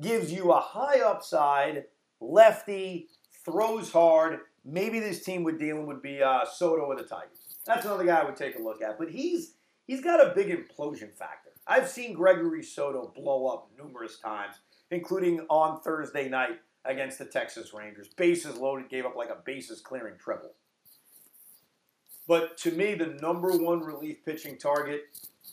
gives 0.00 0.32
you 0.32 0.52
a 0.52 0.60
high 0.60 1.00
upside, 1.00 1.84
lefty, 2.20 3.08
throws 3.44 3.92
hard. 3.92 4.40
Maybe 4.64 5.00
this 5.00 5.22
team 5.22 5.44
would 5.44 5.58
dealing 5.58 5.86
would 5.86 6.02
be 6.02 6.22
uh, 6.22 6.44
Soto 6.44 6.90
of 6.90 6.98
the 6.98 7.04
Tigers. 7.04 7.38
That's 7.66 7.84
another 7.84 8.04
guy 8.04 8.20
I 8.20 8.24
would 8.24 8.36
take 8.36 8.58
a 8.58 8.62
look 8.62 8.82
at. 8.82 8.98
But 8.98 9.10
he's 9.10 9.54
he's 9.86 10.00
got 10.00 10.24
a 10.24 10.34
big 10.34 10.48
implosion 10.48 11.14
factor. 11.14 11.50
I've 11.66 11.88
seen 11.88 12.14
Gregory 12.14 12.62
Soto 12.62 13.12
blow 13.14 13.46
up 13.48 13.70
numerous 13.76 14.18
times, 14.18 14.56
including 14.90 15.40
on 15.50 15.80
Thursday 15.80 16.28
night 16.28 16.60
against 16.84 17.18
the 17.18 17.24
Texas 17.24 17.74
Rangers. 17.74 18.08
Bases 18.16 18.56
loaded, 18.56 18.88
gave 18.88 19.04
up 19.04 19.16
like 19.16 19.30
a 19.30 19.42
bases 19.44 19.80
clearing 19.80 20.14
triple. 20.18 20.54
But 22.28 22.56
to 22.58 22.72
me, 22.72 22.94
the 22.94 23.18
number 23.22 23.50
one 23.56 23.80
relief 23.80 24.24
pitching 24.24 24.58
target 24.58 25.04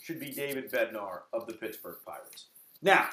should 0.02 0.20
be 0.20 0.32
David 0.32 0.72
Bednar 0.72 1.22
of 1.32 1.48
the 1.48 1.54
Pittsburgh 1.54 1.98
Pirates. 2.06 2.48
Now, 2.82 3.10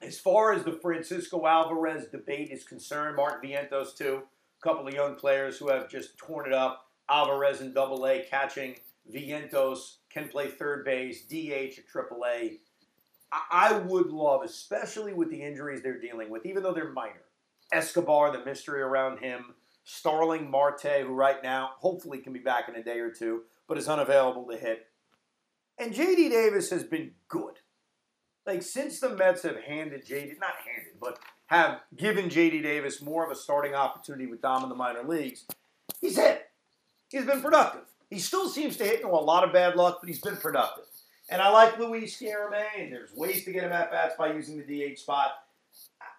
as 0.00 0.18
far 0.18 0.52
as 0.52 0.64
the 0.64 0.72
Francisco 0.72 1.46
Alvarez 1.46 2.06
debate 2.08 2.50
is 2.50 2.64
concerned, 2.64 3.16
Mark 3.16 3.42
Vientos 3.42 3.96
too, 3.96 4.22
a 4.58 4.62
couple 4.62 4.86
of 4.86 4.94
young 4.94 5.16
players 5.16 5.58
who 5.58 5.68
have 5.68 5.88
just 5.88 6.16
torn 6.18 6.46
it 6.46 6.52
up. 6.52 6.86
Alvarez 7.10 7.60
in 7.60 7.72
Double 7.72 8.06
A 8.06 8.24
catching, 8.28 8.76
Vientos 9.12 9.96
can 10.10 10.28
play 10.28 10.48
third 10.48 10.84
base, 10.84 11.22
DH 11.22 11.78
at 11.78 11.88
Triple 11.88 12.24
A. 12.26 12.58
I 13.50 13.72
would 13.72 14.10
love, 14.10 14.42
especially 14.42 15.12
with 15.12 15.30
the 15.30 15.42
injuries 15.42 15.82
they're 15.82 16.00
dealing 16.00 16.30
with, 16.30 16.46
even 16.46 16.62
though 16.62 16.72
they're 16.72 16.92
minor. 16.92 17.24
Escobar, 17.72 18.30
the 18.30 18.44
mystery 18.44 18.80
around 18.80 19.18
him, 19.18 19.54
Starling 19.90 20.50
Marte, 20.50 21.00
who 21.00 21.14
right 21.14 21.42
now 21.42 21.70
hopefully 21.78 22.18
can 22.18 22.34
be 22.34 22.38
back 22.38 22.68
in 22.68 22.74
a 22.74 22.84
day 22.84 22.98
or 22.98 23.10
two, 23.10 23.44
but 23.66 23.78
is 23.78 23.88
unavailable 23.88 24.46
to 24.50 24.56
hit. 24.58 24.86
And 25.78 25.94
JD 25.94 26.28
Davis 26.28 26.68
has 26.68 26.84
been 26.84 27.12
good. 27.26 27.54
Like 28.46 28.62
since 28.62 29.00
the 29.00 29.08
Mets 29.08 29.44
have 29.44 29.56
handed 29.56 30.06
JD, 30.06 30.38
not 30.38 30.56
handed, 30.62 31.00
but 31.00 31.18
have 31.46 31.80
given 31.96 32.28
JD 32.28 32.62
Davis 32.62 33.00
more 33.00 33.24
of 33.24 33.30
a 33.30 33.34
starting 33.34 33.74
opportunity 33.74 34.26
with 34.26 34.42
Dom 34.42 34.62
in 34.62 34.68
the 34.68 34.74
minor 34.74 35.04
leagues, 35.04 35.46
he's 36.02 36.16
hit. 36.16 36.50
He's 37.08 37.24
been 37.24 37.40
productive. 37.40 37.84
He 38.10 38.18
still 38.18 38.50
seems 38.50 38.76
to 38.76 38.84
hit 38.84 39.02
know, 39.02 39.14
a 39.14 39.16
lot 39.16 39.42
of 39.42 39.54
bad 39.54 39.74
luck, 39.74 40.00
but 40.02 40.08
he's 40.08 40.20
been 40.20 40.36
productive. 40.36 40.84
And 41.30 41.40
I 41.40 41.48
like 41.48 41.78
Luis 41.78 42.20
Guillorme, 42.20 42.62
and 42.78 42.92
there's 42.92 43.14
ways 43.14 43.42
to 43.46 43.52
get 43.52 43.64
him 43.64 43.72
at 43.72 43.90
bats 43.90 44.16
by 44.18 44.34
using 44.34 44.58
the 44.58 44.64
DH 44.94 44.98
spot. 44.98 45.30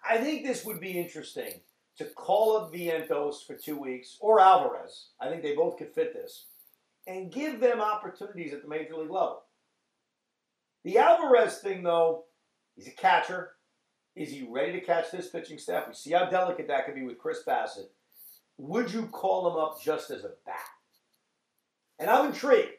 I 0.03 0.17
think 0.17 0.43
this 0.43 0.65
would 0.65 0.79
be 0.79 0.99
interesting 0.99 1.61
to 2.00 2.06
call 2.06 2.58
up 2.58 2.74
Vientos 2.74 3.46
for 3.46 3.56
two 3.56 3.77
weeks 3.77 4.18
or 4.22 4.39
Alvarez. 4.39 5.10
I 5.20 5.27
think 5.27 5.44
they 5.44 5.53
both 5.53 5.77
could 5.77 5.94
fit 5.94 6.13
this 6.13 6.46
and 7.06 7.32
give 7.32 7.60
them 7.60 7.82
opportunities 7.82 8.53
at 8.53 8.62
the 8.62 8.70
major 8.70 8.96
league 8.96 9.12
level. 9.12 9.44
The 10.86 10.98
Alvarez 10.98 11.58
thing, 11.58 11.84
though, 11.84 12.24
he's 12.75 12.88
a 12.88 12.91
catcher. 12.91 13.51
Is 14.15 14.32
he 14.32 14.48
ready 14.50 14.72
to 14.74 14.82
catch 14.82 15.12
this 15.12 15.29
pitching 15.29 15.58
staff? 15.58 15.89
We 15.89 15.94
see 15.94 16.12
how 16.12 16.29
delicate 16.29 16.70
that 16.70 16.86
could 16.86 16.96
be 16.96 17.03
with 17.03 17.20
Chris 17.20 17.44
Bassitt. 17.46 17.89
Would 18.58 18.94
you 18.94 19.08
call 19.08 19.51
him 19.51 19.58
up 19.60 19.82
just 19.82 20.10
as 20.10 20.24
a 20.24 20.32
bat? 20.46 20.56
And 22.00 22.10
I'm 22.10 22.27
intrigued 22.27 22.72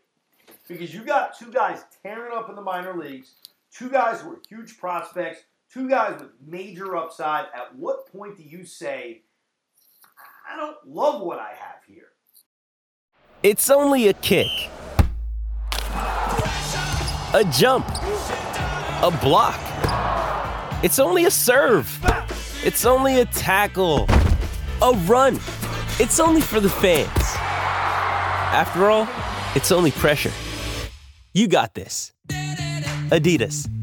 because 0.67 0.95
you 0.95 1.05
got 1.05 1.39
two 1.39 1.53
guys 1.53 1.85
tearing 2.03 2.33
up 2.35 2.49
in 2.49 2.57
the 2.57 2.63
minor 2.63 2.97
leagues, 2.97 3.35
two 3.71 3.91
guys 3.91 4.23
who 4.23 4.33
are 4.33 4.41
huge 4.49 4.79
prospects, 4.79 5.41
two 5.73 5.89
guys 5.89 6.21
with 6.21 6.31
major 6.47 6.97
upside. 6.97 7.47
At 7.55 7.77
what 7.77 8.11
point 8.13 8.37
do 8.37 8.43
you 8.43 8.65
say, 8.65 9.23
I 10.49 10.57
don't 10.57 10.77
love 10.87 11.23
what 11.23 11.39
I 11.39 11.51
have 11.51 11.85
here? 11.87 12.09
It's 13.43 13.71
only 13.71 14.09
a 14.09 14.13
kick, 14.13 14.49
a 17.33 17.45
jump, 17.53 17.87
a 17.89 19.19
block. 19.23 19.59
It's 20.85 20.99
only 20.99 21.25
a 21.25 21.31
serve. 21.31 21.89
It's 22.63 22.85
only 22.85 23.21
a 23.21 23.25
tackle, 23.27 24.07
a 24.83 24.93
run. 25.07 25.37
It's 25.99 26.21
only 26.21 26.41
for 26.41 26.61
the 26.61 26.69
fans. 26.69 27.09
After 28.53 28.91
all, 28.91 29.09
it's 29.55 29.71
only 29.73 29.91
pressure. 29.93 30.33
You 31.33 31.49
got 31.49 31.75
this. 31.75 32.13
Adidas. 32.29 33.80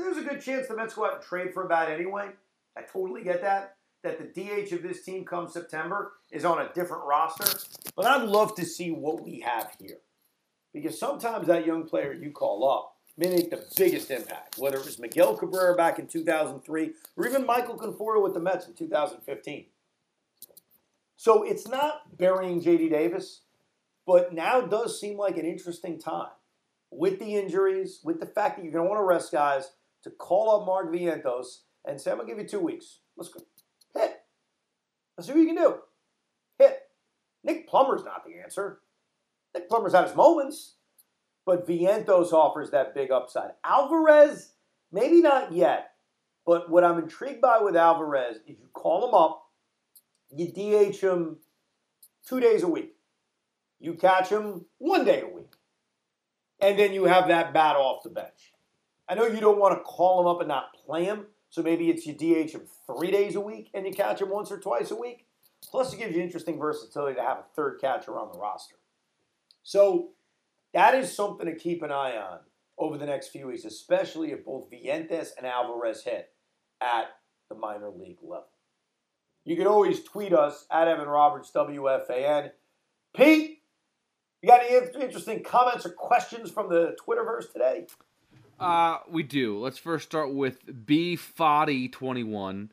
There's 0.00 0.16
a 0.18 0.22
good 0.22 0.40
chance 0.40 0.68
the 0.68 0.76
Mets 0.76 0.94
go 0.94 1.06
out 1.06 1.14
and 1.14 1.22
trade 1.22 1.52
for 1.52 1.64
a 1.64 1.68
bat 1.68 1.90
anyway. 1.90 2.30
I 2.76 2.82
totally 2.82 3.22
get 3.22 3.42
that. 3.42 3.76
That 4.02 4.18
the 4.18 4.24
DH 4.24 4.72
of 4.72 4.82
this 4.82 5.04
team 5.04 5.24
come 5.24 5.48
September 5.48 6.12
is 6.32 6.44
on 6.44 6.58
a 6.58 6.72
different 6.74 7.04
roster. 7.04 7.58
But 7.94 8.06
I'd 8.06 8.28
love 8.28 8.56
to 8.56 8.64
see 8.64 8.90
what 8.90 9.22
we 9.22 9.40
have 9.40 9.76
here. 9.78 9.98
Because 10.72 10.98
sometimes 10.98 11.46
that 11.46 11.66
young 11.66 11.86
player 11.86 12.12
you 12.12 12.32
call 12.32 12.68
up 12.68 12.96
may 13.16 13.28
make 13.28 13.50
the 13.50 13.64
biggest 13.76 14.10
impact, 14.10 14.58
whether 14.58 14.78
it 14.78 14.84
was 14.84 14.98
Miguel 14.98 15.36
Cabrera 15.36 15.76
back 15.76 15.98
in 15.98 16.06
2003 16.06 16.92
or 17.16 17.26
even 17.28 17.46
Michael 17.46 17.76
Conforto 17.76 18.22
with 18.22 18.34
the 18.34 18.40
Mets 18.40 18.66
in 18.66 18.74
2015. 18.74 19.66
So 21.16 21.44
it's 21.44 21.68
not 21.68 22.16
burying 22.16 22.60
JD 22.60 22.90
Davis, 22.90 23.42
but 24.06 24.32
now 24.32 24.62
does 24.62 25.00
seem 25.00 25.16
like 25.16 25.36
an 25.36 25.44
interesting 25.44 25.98
time 25.98 26.30
with 26.90 27.18
the 27.18 27.36
injuries, 27.36 28.00
with 28.02 28.20
the 28.20 28.26
fact 28.26 28.56
that 28.56 28.64
you're 28.64 28.72
going 28.72 28.84
to 28.84 28.88
want 28.88 29.00
to 29.00 29.04
rest 29.04 29.32
guys, 29.32 29.70
to 30.02 30.10
call 30.10 30.60
up 30.60 30.66
Mark 30.66 30.92
Vientos 30.92 31.62
and 31.84 32.00
say, 32.00 32.10
I'm 32.10 32.18
going 32.18 32.28
to 32.28 32.34
give 32.34 32.42
you 32.42 32.48
two 32.48 32.60
weeks. 32.60 33.00
Let's 33.16 33.30
go. 33.30 33.40
Hit. 33.94 34.16
Let's 35.16 35.28
see 35.28 35.34
what 35.34 35.40
you 35.40 35.46
can 35.46 35.56
do. 35.56 35.74
Hit. 36.58 36.80
Nick 37.44 37.68
Plummer's 37.68 38.04
not 38.04 38.24
the 38.24 38.40
answer. 38.42 38.80
Nick 39.54 39.68
Plummer's 39.68 39.92
had 39.92 40.06
his 40.06 40.16
moments, 40.16 40.76
but 41.44 41.66
Vientos 41.66 42.32
offers 42.32 42.70
that 42.70 42.94
big 42.94 43.10
upside. 43.10 43.50
Alvarez, 43.64 44.52
maybe 44.90 45.20
not 45.20 45.52
yet, 45.52 45.90
but 46.46 46.70
what 46.70 46.84
I'm 46.84 46.98
intrigued 46.98 47.40
by 47.40 47.58
with 47.60 47.76
Alvarez 47.76 48.36
is 48.46 48.58
you 48.60 48.68
call 48.72 49.08
him 49.08 49.14
up, 49.14 49.44
you 50.34 50.46
DH 50.48 50.96
him 51.00 51.38
two 52.26 52.40
days 52.40 52.62
a 52.62 52.68
week, 52.68 52.94
you 53.78 53.94
catch 53.94 54.28
him 54.28 54.66
one 54.78 55.04
day 55.04 55.22
a 55.22 55.26
week, 55.26 55.52
and 56.60 56.78
then 56.78 56.92
you 56.92 57.04
have 57.04 57.28
that 57.28 57.52
bat 57.52 57.76
off 57.76 58.02
the 58.04 58.10
bench. 58.10 58.51
I 59.12 59.14
know 59.14 59.26
you 59.26 59.40
don't 59.40 59.58
want 59.58 59.76
to 59.76 59.84
call 59.84 60.22
him 60.22 60.26
up 60.26 60.40
and 60.40 60.48
not 60.48 60.72
play 60.86 61.04
him, 61.04 61.26
so 61.50 61.62
maybe 61.62 61.90
it's 61.90 62.06
you 62.06 62.14
DH 62.14 62.52
him 62.52 62.62
three 62.86 63.10
days 63.10 63.34
a 63.34 63.42
week 63.42 63.68
and 63.74 63.86
you 63.86 63.92
catch 63.92 64.22
him 64.22 64.30
once 64.30 64.50
or 64.50 64.58
twice 64.58 64.90
a 64.90 64.96
week. 64.96 65.26
Plus, 65.62 65.92
it 65.92 65.98
gives 65.98 66.16
you 66.16 66.22
interesting 66.22 66.58
versatility 66.58 67.16
to 67.16 67.20
have 67.20 67.36
a 67.36 67.44
third 67.54 67.78
catcher 67.78 68.18
on 68.18 68.32
the 68.32 68.38
roster. 68.38 68.76
So 69.62 70.12
that 70.72 70.94
is 70.94 71.14
something 71.14 71.44
to 71.44 71.54
keep 71.54 71.82
an 71.82 71.92
eye 71.92 72.16
on 72.16 72.38
over 72.78 72.96
the 72.96 73.04
next 73.04 73.28
few 73.28 73.48
weeks, 73.48 73.66
especially 73.66 74.32
if 74.32 74.46
both 74.46 74.70
Vientos 74.70 75.28
and 75.36 75.46
Alvarez 75.46 76.02
hit 76.04 76.30
at 76.80 77.10
the 77.50 77.54
minor 77.54 77.90
league 77.90 78.22
level. 78.22 78.48
You 79.44 79.56
can 79.56 79.66
always 79.66 80.02
tweet 80.02 80.32
us 80.32 80.64
at 80.70 80.88
Evan 80.88 81.06
Roberts 81.06 81.50
WFAN. 81.54 82.52
Pete, 83.14 83.58
you 84.40 84.48
got 84.48 84.62
any 84.62 84.86
interesting 85.04 85.42
comments 85.42 85.84
or 85.84 85.90
questions 85.90 86.50
from 86.50 86.70
the 86.70 86.96
Twitterverse 87.06 87.52
today? 87.52 87.88
Uh, 88.62 88.98
we 89.08 89.22
do. 89.22 89.58
Let's 89.58 89.78
first 89.78 90.04
start 90.04 90.32
with 90.32 90.86
B 90.86 91.16
Foddy 91.16 91.90
twenty 91.90 92.22
one. 92.22 92.70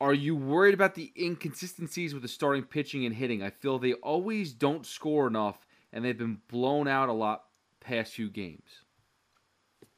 Are 0.00 0.14
you 0.14 0.34
worried 0.34 0.74
about 0.74 0.94
the 0.94 1.12
inconsistencies 1.16 2.14
with 2.14 2.22
the 2.22 2.28
starting 2.28 2.64
pitching 2.64 3.04
and 3.04 3.14
hitting? 3.14 3.42
I 3.42 3.50
feel 3.50 3.78
they 3.78 3.92
always 3.92 4.52
don't 4.52 4.86
score 4.86 5.26
enough, 5.26 5.66
and 5.92 6.04
they've 6.04 6.16
been 6.16 6.40
blown 6.48 6.88
out 6.88 7.08
a 7.08 7.12
lot 7.12 7.44
past 7.80 8.14
few 8.14 8.30
games. 8.30 8.82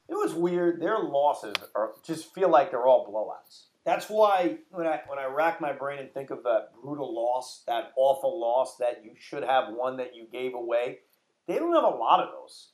It 0.09 0.15
was 0.15 0.33
weird? 0.33 0.81
Their 0.81 0.99
losses 0.99 1.55
are 1.73 1.93
just 2.05 2.33
feel 2.35 2.49
like 2.49 2.69
they're 2.69 2.85
all 2.85 3.07
blowouts. 3.07 3.67
That's 3.85 4.09
why 4.09 4.57
when 4.69 4.85
I 4.85 5.01
when 5.07 5.17
I 5.17 5.25
rack 5.25 5.59
my 5.59 5.71
brain 5.71 5.99
and 5.99 6.13
think 6.13 6.29
of 6.29 6.43
that 6.43 6.67
brutal 6.81 7.15
loss, 7.15 7.63
that 7.65 7.93
awful 7.95 8.39
loss 8.39 8.77
that 8.77 9.03
you 9.03 9.11
should 9.17 9.43
have 9.43 9.73
won 9.73 9.97
that 9.97 10.15
you 10.15 10.27
gave 10.31 10.53
away, 10.53 10.99
they 11.47 11.55
don't 11.55 11.73
have 11.73 11.83
a 11.83 11.97
lot 11.97 12.19
of 12.19 12.29
those. 12.31 12.72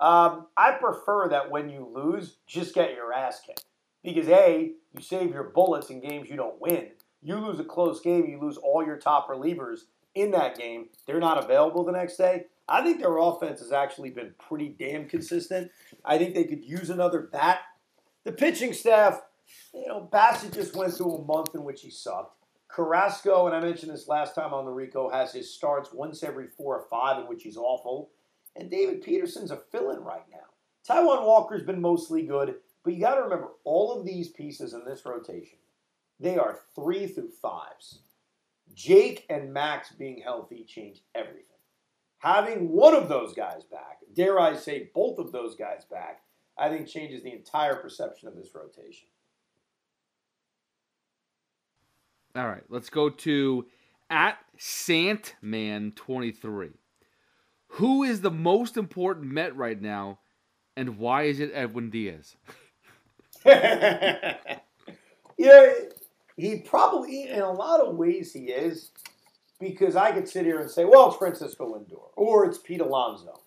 Um, 0.00 0.46
I 0.56 0.72
prefer 0.72 1.28
that 1.28 1.50
when 1.50 1.68
you 1.68 1.86
lose, 1.92 2.38
just 2.46 2.74
get 2.74 2.94
your 2.94 3.12
ass 3.12 3.40
kicked 3.44 3.64
because 4.02 4.28
a 4.28 4.72
you 4.92 5.02
save 5.02 5.30
your 5.30 5.50
bullets 5.50 5.90
in 5.90 6.00
games 6.00 6.30
you 6.30 6.36
don't 6.36 6.60
win. 6.60 6.88
You 7.22 7.36
lose 7.36 7.60
a 7.60 7.64
close 7.64 8.00
game, 8.00 8.26
you 8.26 8.40
lose 8.40 8.56
all 8.56 8.84
your 8.84 8.96
top 8.96 9.28
relievers 9.28 9.80
in 10.14 10.30
that 10.30 10.56
game. 10.56 10.86
They're 11.06 11.20
not 11.20 11.42
available 11.42 11.84
the 11.84 11.92
next 11.92 12.16
day. 12.16 12.46
I 12.66 12.82
think 12.82 13.00
their 13.00 13.18
offense 13.18 13.60
has 13.60 13.72
actually 13.72 14.10
been 14.10 14.32
pretty 14.38 14.74
damn 14.78 15.06
consistent. 15.06 15.70
I 16.04 16.16
think 16.18 16.34
they 16.34 16.44
could 16.44 16.64
use 16.64 16.88
another 16.88 17.28
bat. 17.32 17.60
The 18.24 18.32
pitching 18.32 18.72
staff 18.72 19.20
you 19.74 19.86
know, 19.88 20.08
Bassitt 20.12 20.54
just 20.54 20.74
went 20.74 20.94
through 20.94 21.16
a 21.16 21.24
month 21.24 21.54
in 21.54 21.64
which 21.64 21.82
he 21.82 21.90
sucked. 21.90 22.36
Carrasco, 22.68 23.46
and 23.46 23.54
I 23.54 23.60
mentioned 23.60 23.92
this 23.92 24.06
last 24.06 24.34
time 24.34 24.54
on 24.54 24.64
the 24.64 24.70
Rico, 24.70 25.10
has 25.10 25.32
his 25.32 25.52
starts 25.52 25.92
once 25.92 26.22
every 26.22 26.46
four 26.46 26.78
or 26.78 26.86
five 26.88 27.20
in 27.20 27.26
which 27.26 27.42
he's 27.42 27.56
awful. 27.56 28.10
And 28.56 28.70
David 28.70 29.02
Peterson's 29.02 29.50
a 29.50 29.56
fill 29.56 29.90
in 29.90 30.00
right 30.00 30.24
now. 30.30 30.38
Taijuan 30.88 31.24
Walker's 31.24 31.62
been 31.62 31.80
mostly 31.80 32.22
good, 32.22 32.56
but 32.82 32.94
you 32.94 33.00
got 33.00 33.16
to 33.16 33.22
remember 33.22 33.50
all 33.64 33.98
of 33.98 34.06
these 34.06 34.28
pieces 34.28 34.72
in 34.72 34.84
this 34.84 35.04
rotation, 35.04 35.58
they 36.18 36.36
are 36.36 36.60
three 36.74 37.06
through 37.06 37.30
fives. 37.30 38.00
Jake 38.74 39.26
and 39.28 39.52
Max 39.52 39.92
being 39.92 40.20
healthy 40.22 40.64
changed 40.64 41.02
everything. 41.14 41.44
Having 42.18 42.70
one 42.70 42.94
of 42.94 43.08
those 43.08 43.32
guys 43.32 43.64
back, 43.64 43.98
dare 44.14 44.38
I 44.38 44.54
say 44.54 44.90
both 44.94 45.18
of 45.18 45.32
those 45.32 45.54
guys 45.54 45.84
back, 45.90 46.22
I 46.56 46.68
think 46.68 46.86
changes 46.86 47.22
the 47.22 47.32
entire 47.32 47.76
perception 47.76 48.28
of 48.28 48.36
this 48.36 48.50
rotation. 48.54 49.08
All 52.36 52.46
right, 52.46 52.62
let's 52.68 52.90
go 52.90 53.10
to 53.10 53.66
at 54.10 54.38
Santman23. 54.58 56.72
Who 57.74 58.02
is 58.02 58.20
the 58.20 58.30
most 58.30 58.76
important 58.76 59.32
Met 59.32 59.56
right 59.56 59.80
now, 59.80 60.18
and 60.76 60.98
why 60.98 61.22
is 61.22 61.40
it 61.40 61.52
Edwin 61.54 61.90
Diaz? 61.90 62.36
yeah, 63.46 64.36
he 66.36 66.58
probably, 66.60 67.28
in 67.28 67.40
a 67.40 67.52
lot 67.52 67.80
of 67.80 67.96
ways, 67.96 68.32
he 68.32 68.46
is, 68.46 68.90
because 69.60 69.94
I 69.94 70.10
could 70.12 70.28
sit 70.28 70.44
here 70.44 70.60
and 70.60 70.70
say, 70.70 70.84
well, 70.84 71.08
it's 71.08 71.16
Francisco 71.16 71.74
Lindor, 71.74 72.10
or 72.16 72.44
it's 72.44 72.58
Pete 72.58 72.80
Alonso. 72.80 73.40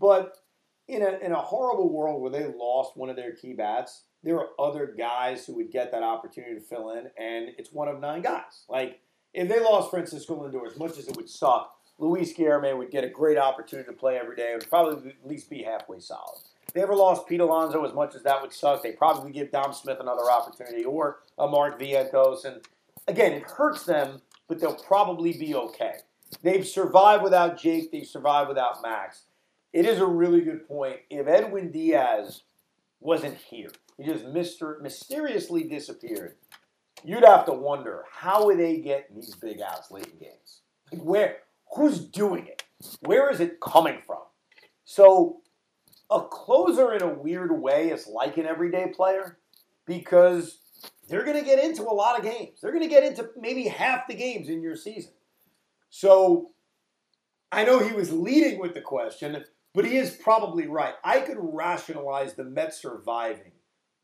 But 0.00 0.38
in 0.86 1.02
a, 1.02 1.18
in 1.18 1.32
a 1.32 1.40
horrible 1.40 1.92
world 1.92 2.22
where 2.22 2.30
they 2.30 2.46
lost 2.46 2.96
one 2.96 3.10
of 3.10 3.16
their 3.16 3.32
key 3.32 3.52
bats, 3.52 4.04
there 4.22 4.38
are 4.38 4.48
other 4.58 4.94
guys 4.96 5.44
who 5.44 5.54
would 5.56 5.70
get 5.70 5.92
that 5.92 6.02
opportunity 6.02 6.54
to 6.54 6.60
fill 6.60 6.92
in, 6.92 7.10
and 7.18 7.50
it's 7.58 7.72
one 7.72 7.88
of 7.88 8.00
nine 8.00 8.22
guys. 8.22 8.64
Like, 8.68 9.00
if 9.34 9.48
they 9.48 9.60
lost 9.60 9.90
Francisco 9.90 10.42
Lindor, 10.42 10.66
as 10.66 10.78
much 10.78 10.98
as 10.98 11.06
it 11.06 11.16
would 11.16 11.28
suck, 11.28 11.77
Luis 11.98 12.32
Guillorme 12.32 12.76
would 12.76 12.90
get 12.90 13.04
a 13.04 13.08
great 13.08 13.38
opportunity 13.38 13.88
to 13.88 13.96
play 13.96 14.16
every 14.16 14.36
day 14.36 14.52
and 14.52 14.68
probably 14.68 15.10
at 15.10 15.28
least 15.28 15.50
be 15.50 15.62
halfway 15.62 15.98
solid. 15.98 16.40
If 16.66 16.74
they 16.74 16.82
ever 16.82 16.94
lost 16.94 17.26
Pete 17.26 17.40
Alonso, 17.40 17.84
as 17.84 17.94
much 17.94 18.14
as 18.14 18.22
that 18.22 18.40
would 18.40 18.52
suck, 18.52 18.82
they 18.82 18.92
probably 18.92 19.32
give 19.32 19.50
Dom 19.50 19.72
Smith 19.72 19.98
another 20.00 20.30
opportunity 20.30 20.84
or 20.84 21.20
a 21.38 21.48
Mark 21.48 21.80
Vientos. 21.80 22.44
And 22.44 22.60
again, 23.08 23.32
it 23.32 23.44
hurts 23.44 23.84
them, 23.84 24.20
but 24.46 24.60
they'll 24.60 24.74
probably 24.74 25.32
be 25.32 25.54
okay. 25.54 25.94
They've 26.42 26.66
survived 26.66 27.24
without 27.24 27.58
Jake, 27.58 27.90
they've 27.90 28.06
survived 28.06 28.48
without 28.48 28.82
Max. 28.82 29.22
It 29.72 29.86
is 29.86 29.98
a 29.98 30.06
really 30.06 30.42
good 30.42 30.68
point. 30.68 31.00
If 31.10 31.26
Edwin 31.26 31.70
Diaz 31.70 32.42
wasn't 33.00 33.38
here, 33.38 33.70
he 33.96 34.04
just 34.04 34.26
myster- 34.26 34.80
mysteriously 34.80 35.64
disappeared. 35.64 36.36
You'd 37.04 37.24
have 37.24 37.46
to 37.46 37.52
wonder 37.52 38.04
how 38.10 38.48
are 38.48 38.56
they 38.56 38.78
get 38.78 39.14
these 39.14 39.34
big 39.36 39.60
outs 39.60 39.90
late 39.90 40.06
in 40.06 40.18
games? 40.18 40.60
Like 40.92 41.02
where? 41.02 41.38
Who's 41.74 41.98
doing 42.00 42.46
it? 42.46 42.62
Where 43.00 43.30
is 43.30 43.40
it 43.40 43.60
coming 43.60 44.00
from? 44.06 44.22
So 44.84 45.40
a 46.10 46.22
closer 46.22 46.94
in 46.94 47.02
a 47.02 47.12
weird 47.12 47.60
way 47.60 47.90
is 47.90 48.06
like 48.06 48.36
an 48.36 48.46
everyday 48.46 48.88
player 48.88 49.38
because 49.86 50.58
they're 51.08 51.24
going 51.24 51.38
to 51.38 51.44
get 51.44 51.62
into 51.62 51.82
a 51.82 51.94
lot 51.94 52.18
of 52.18 52.24
games. 52.24 52.60
They're 52.60 52.72
going 52.72 52.84
to 52.84 52.88
get 52.88 53.04
into 53.04 53.28
maybe 53.38 53.64
half 53.64 54.08
the 54.08 54.14
games 54.14 54.48
in 54.48 54.62
your 54.62 54.76
season. 54.76 55.12
So 55.90 56.50
I 57.50 57.64
know 57.64 57.80
he 57.80 57.94
was 57.94 58.12
leading 58.12 58.60
with 58.60 58.74
the 58.74 58.80
question, 58.80 59.44
but 59.74 59.84
he 59.84 59.96
is 59.96 60.10
probably 60.10 60.66
right. 60.66 60.94
I 61.04 61.20
could 61.20 61.38
rationalize 61.40 62.34
the 62.34 62.44
Mets 62.44 62.80
surviving 62.80 63.52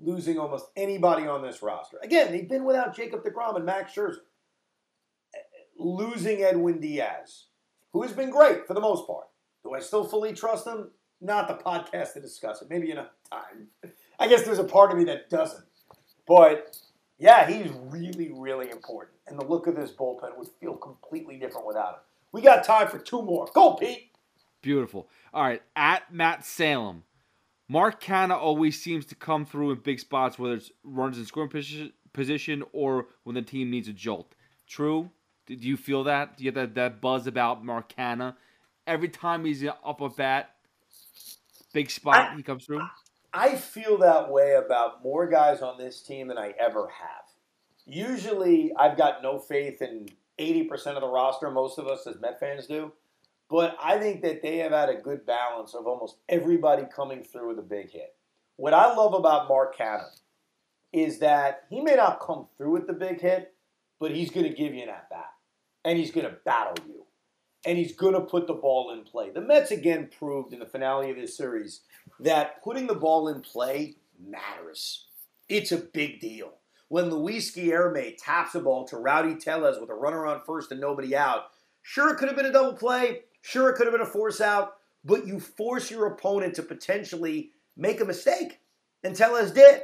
losing 0.00 0.38
almost 0.38 0.66
anybody 0.76 1.26
on 1.26 1.42
this 1.42 1.62
roster. 1.62 1.98
Again, 2.02 2.32
they've 2.32 2.48
been 2.48 2.64
without 2.64 2.96
Jacob 2.96 3.24
DeGrom 3.24 3.56
and 3.56 3.64
Max 3.64 3.94
Scherzer. 3.94 4.18
Losing 5.76 6.42
Edwin 6.42 6.80
Diaz, 6.80 7.46
who 7.94 8.02
has 8.02 8.12
been 8.12 8.28
great 8.28 8.66
for 8.66 8.74
the 8.74 8.80
most 8.80 9.06
part. 9.06 9.28
Do 9.62 9.72
I 9.72 9.78
still 9.78 10.04
fully 10.04 10.34
trust 10.34 10.66
him? 10.66 10.90
Not 11.22 11.48
the 11.48 11.54
podcast 11.54 12.12
to 12.14 12.20
discuss 12.20 12.60
it. 12.60 12.68
Maybe 12.68 12.90
in 12.90 12.98
a 12.98 13.08
time. 13.30 13.68
I 14.18 14.28
guess 14.28 14.42
there's 14.42 14.58
a 14.58 14.64
part 14.64 14.90
of 14.90 14.98
me 14.98 15.04
that 15.04 15.30
doesn't. 15.30 15.64
But 16.26 16.76
yeah, 17.18 17.48
he's 17.48 17.72
really, 17.72 18.32
really 18.34 18.70
important. 18.70 19.16
And 19.28 19.38
the 19.38 19.44
look 19.46 19.68
of 19.68 19.76
this 19.76 19.92
bullpen 19.92 20.36
would 20.36 20.48
feel 20.60 20.74
completely 20.74 21.38
different 21.38 21.66
without 21.66 21.94
him. 21.94 22.00
We 22.32 22.42
got 22.42 22.64
time 22.64 22.88
for 22.88 22.98
two 22.98 23.22
more. 23.22 23.48
Go, 23.54 23.74
Pete. 23.74 24.10
Beautiful. 24.60 25.08
All 25.32 25.44
right, 25.44 25.62
at 25.76 26.12
Matt 26.12 26.44
Salem. 26.44 27.04
Mark 27.68 28.02
Canha 28.02 28.36
always 28.36 28.82
seems 28.82 29.06
to 29.06 29.14
come 29.14 29.46
through 29.46 29.70
in 29.70 29.78
big 29.78 30.00
spots, 30.00 30.38
whether 30.38 30.54
it's 30.54 30.72
runs 30.82 31.16
in 31.16 31.24
scoring 31.24 31.50
position 32.12 32.64
or 32.72 33.06
when 33.22 33.34
the 33.34 33.42
team 33.42 33.70
needs 33.70 33.88
a 33.88 33.92
jolt. 33.92 34.34
True? 34.66 35.10
Do 35.46 35.54
you 35.54 35.76
feel 35.76 36.04
that? 36.04 36.36
Do 36.36 36.44
you 36.44 36.52
get 36.52 36.60
that, 36.60 36.74
that 36.74 37.00
buzz 37.00 37.26
about 37.26 37.64
Mark 37.64 37.94
Canha? 37.94 38.34
Every 38.86 39.08
time 39.08 39.44
he's 39.44 39.64
up 39.64 40.00
a 40.00 40.08
bat, 40.08 40.54
big 41.72 41.90
spot, 41.90 42.32
I, 42.32 42.36
he 42.36 42.42
comes 42.42 42.64
through? 42.64 42.82
I 43.32 43.56
feel 43.56 43.98
that 43.98 44.30
way 44.30 44.54
about 44.54 45.02
more 45.02 45.26
guys 45.26 45.60
on 45.60 45.78
this 45.78 46.00
team 46.00 46.28
than 46.28 46.38
I 46.38 46.54
ever 46.58 46.88
have. 46.88 47.24
Usually, 47.86 48.72
I've 48.78 48.96
got 48.96 49.22
no 49.22 49.38
faith 49.38 49.82
in 49.82 50.08
80% 50.38 50.94
of 50.94 51.00
the 51.00 51.08
roster, 51.08 51.50
most 51.50 51.78
of 51.78 51.86
us 51.86 52.06
as 52.06 52.20
Met 52.20 52.40
fans 52.40 52.66
do. 52.66 52.92
But 53.50 53.76
I 53.82 53.98
think 53.98 54.22
that 54.22 54.42
they 54.42 54.58
have 54.58 54.72
had 54.72 54.88
a 54.88 54.94
good 54.94 55.26
balance 55.26 55.74
of 55.74 55.86
almost 55.86 56.16
everybody 56.28 56.84
coming 56.94 57.22
through 57.22 57.48
with 57.48 57.58
a 57.58 57.62
big 57.62 57.90
hit. 57.90 58.14
What 58.56 58.72
I 58.72 58.94
love 58.94 59.14
about 59.14 59.48
Mark 59.48 59.76
Canha 59.76 60.08
is 60.92 61.18
that 61.18 61.64
he 61.68 61.80
may 61.80 61.94
not 61.96 62.20
come 62.20 62.46
through 62.56 62.70
with 62.70 62.86
the 62.86 62.92
big 62.92 63.20
hit, 63.20 63.53
but 64.04 64.14
he's 64.14 64.30
going 64.30 64.44
to 64.46 64.54
give 64.54 64.74
you 64.74 64.82
an 64.82 64.90
at 64.90 65.08
bat. 65.08 65.30
And 65.82 65.98
he's 65.98 66.10
going 66.10 66.26
to 66.26 66.36
battle 66.44 66.84
you. 66.86 67.06
And 67.64 67.78
he's 67.78 67.96
going 67.96 68.12
to 68.12 68.20
put 68.20 68.46
the 68.46 68.52
ball 68.52 68.92
in 68.92 69.02
play. 69.02 69.30
The 69.30 69.40
Mets 69.40 69.70
again 69.70 70.10
proved 70.18 70.52
in 70.52 70.58
the 70.58 70.66
finale 70.66 71.10
of 71.10 71.16
this 71.16 71.38
series 71.38 71.80
that 72.20 72.62
putting 72.62 72.86
the 72.86 72.94
ball 72.94 73.28
in 73.28 73.40
play 73.40 73.94
matters. 74.22 75.06
It's 75.48 75.72
a 75.72 75.78
big 75.78 76.20
deal. 76.20 76.52
When 76.88 77.08
Luis 77.08 77.56
Guillorme 77.56 78.14
taps 78.18 78.52
the 78.52 78.60
ball 78.60 78.84
to 78.88 78.98
Rowdy 78.98 79.36
Tellez 79.36 79.80
with 79.80 79.88
a 79.88 79.94
runner 79.94 80.26
on 80.26 80.42
first 80.44 80.70
and 80.70 80.82
nobody 80.82 81.16
out, 81.16 81.44
sure 81.80 82.12
it 82.12 82.18
could 82.18 82.28
have 82.28 82.36
been 82.36 82.44
a 82.44 82.52
double 82.52 82.74
play, 82.74 83.20
Sure, 83.40 83.68
it 83.68 83.76
could 83.76 83.86
have 83.86 83.92
been 83.92 84.00
a 84.00 84.06
force 84.06 84.40
out, 84.40 84.76
but 85.04 85.26
you 85.26 85.38
force 85.38 85.90
your 85.90 86.06
opponent 86.06 86.54
to 86.54 86.62
potentially 86.62 87.50
make 87.76 88.00
a 88.00 88.04
mistake. 88.04 88.60
And 89.02 89.14
Tellez 89.14 89.50
did. 89.50 89.82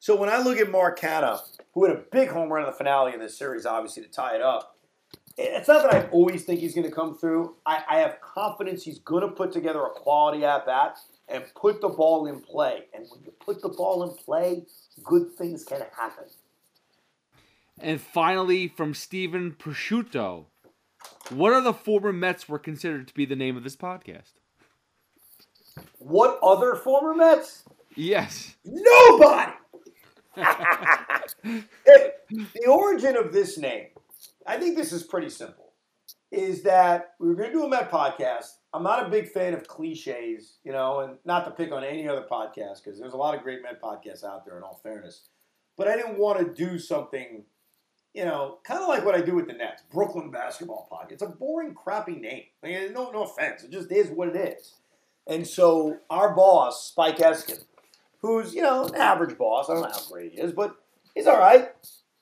So 0.00 0.16
when 0.16 0.30
I 0.30 0.38
look 0.38 0.58
at 0.58 0.70
Mark 0.70 0.98
Canha, 0.98 1.40
who 1.74 1.84
had 1.84 1.94
a 1.94 2.00
big 2.10 2.30
home 2.30 2.50
run 2.50 2.62
in 2.62 2.70
the 2.70 2.76
finale 2.76 3.12
of 3.12 3.20
this 3.20 3.36
series, 3.36 3.66
obviously, 3.66 4.02
to 4.02 4.08
tie 4.08 4.34
it 4.34 4.40
up, 4.40 4.76
it's 5.36 5.68
not 5.68 5.82
that 5.82 5.94
I 5.94 6.08
always 6.08 6.42
think 6.42 6.60
he's 6.60 6.74
going 6.74 6.88
to 6.88 6.94
come 6.94 7.16
through. 7.16 7.54
I, 7.66 7.82
I 7.88 7.98
have 7.98 8.18
confidence 8.22 8.82
he's 8.82 8.98
going 8.98 9.22
to 9.22 9.28
put 9.28 9.52
together 9.52 9.82
a 9.84 9.90
quality 9.90 10.42
at 10.42 10.64
bat 10.64 10.96
and 11.28 11.44
put 11.54 11.82
the 11.82 11.90
ball 11.90 12.26
in 12.26 12.40
play. 12.40 12.84
And 12.94 13.06
when 13.10 13.22
you 13.24 13.32
put 13.44 13.60
the 13.60 13.68
ball 13.68 14.02
in 14.08 14.16
play, 14.16 14.64
good 15.04 15.32
things 15.36 15.64
can 15.64 15.82
happen. 15.94 16.24
And 17.78 18.00
finally, 18.00 18.68
from 18.68 18.94
Stephen 18.94 19.52
Prosciutto, 19.52 20.46
what 21.28 21.52
are 21.52 21.62
the 21.62 21.74
former 21.74 22.12
Mets 22.12 22.48
were 22.48 22.58
considered 22.58 23.06
to 23.08 23.14
be 23.14 23.26
the 23.26 23.36
name 23.36 23.56
of 23.56 23.64
this 23.64 23.76
podcast? 23.76 24.32
What 25.98 26.38
other 26.42 26.74
former 26.74 27.14
Mets? 27.14 27.64
Yes. 27.94 28.56
Nobody. 28.64 29.52
the 31.44 32.66
origin 32.66 33.16
of 33.16 33.32
this 33.32 33.58
name, 33.58 33.86
I 34.46 34.58
think 34.58 34.76
this 34.76 34.92
is 34.92 35.02
pretty 35.02 35.30
simple, 35.30 35.72
is 36.30 36.62
that 36.62 37.14
we 37.18 37.28
were 37.28 37.34
going 37.34 37.50
to 37.50 37.54
do 37.54 37.64
a 37.64 37.68
Met 37.68 37.90
podcast. 37.90 38.46
I'm 38.72 38.82
not 38.82 39.06
a 39.06 39.10
big 39.10 39.28
fan 39.28 39.54
of 39.54 39.66
cliches, 39.66 40.58
you 40.64 40.72
know, 40.72 41.00
and 41.00 41.18
not 41.24 41.44
to 41.44 41.50
pick 41.50 41.72
on 41.72 41.82
any 41.84 42.08
other 42.08 42.24
podcast 42.30 42.84
because 42.84 42.98
there's 43.00 43.14
a 43.14 43.18
lot 43.18 43.34
of 43.34 43.42
great 43.42 43.62
Met 43.62 43.82
podcasts 43.82 44.24
out 44.24 44.44
there, 44.44 44.56
in 44.56 44.62
all 44.62 44.80
fairness. 44.82 45.28
But 45.76 45.88
I 45.88 45.96
didn't 45.96 46.18
want 46.18 46.38
to 46.38 46.52
do 46.52 46.78
something, 46.78 47.44
you 48.14 48.24
know, 48.24 48.58
kind 48.64 48.80
of 48.80 48.88
like 48.88 49.04
what 49.04 49.14
I 49.14 49.20
do 49.20 49.34
with 49.34 49.46
the 49.46 49.54
Nets, 49.54 49.82
Brooklyn 49.90 50.30
Basketball 50.30 50.88
Podcast. 50.90 51.12
It's 51.12 51.22
a 51.22 51.28
boring, 51.28 51.74
crappy 51.74 52.16
name. 52.16 52.44
I 52.62 52.66
mean, 52.66 52.92
no, 52.92 53.10
no 53.10 53.24
offense. 53.24 53.64
It 53.64 53.70
just 53.70 53.90
is 53.90 54.10
what 54.10 54.28
it 54.28 54.36
is. 54.36 54.74
And 55.26 55.46
so 55.46 55.98
our 56.10 56.34
boss, 56.34 56.88
Spike 56.88 57.18
Eskin, 57.18 57.60
who's, 58.20 58.54
you 58.54 58.62
know, 58.62 58.86
an 58.86 58.94
average 58.94 59.36
boss. 59.36 59.68
I 59.68 59.74
don't 59.74 59.82
know 59.82 59.90
how 59.90 60.08
great 60.10 60.32
he 60.32 60.40
is, 60.40 60.52
but 60.52 60.76
he's 61.14 61.26
all 61.26 61.38
right. 61.38 61.70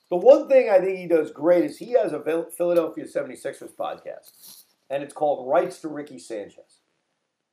The 0.09 0.17
one 0.17 0.47
thing 0.47 0.69
I 0.69 0.79
think 0.79 0.97
he 0.97 1.07
does 1.07 1.31
great 1.31 1.65
is 1.65 1.77
he 1.77 1.91
has 1.91 2.13
a 2.13 2.47
Philadelphia 2.57 3.05
76ers 3.05 3.73
podcast, 3.73 4.63
and 4.89 5.03
it's 5.03 5.13
called 5.13 5.47
Rights 5.47 5.79
to 5.81 5.87
Ricky 5.87 6.17
Sanchez. 6.17 6.79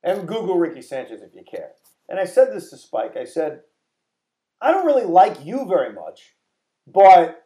And 0.03 0.27
Google 0.27 0.57
Ricky 0.57 0.81
Sanchez 0.81 1.21
if 1.21 1.35
you 1.35 1.43
care. 1.43 1.71
And 2.09 2.19
I 2.19 2.25
said 2.25 2.53
this 2.53 2.69
to 2.69 2.77
Spike. 2.77 3.17
I 3.17 3.25
said, 3.25 3.61
I 4.61 4.71
don't 4.71 4.85
really 4.85 5.05
like 5.05 5.45
you 5.45 5.65
very 5.67 5.93
much, 5.93 6.35
but 6.87 7.45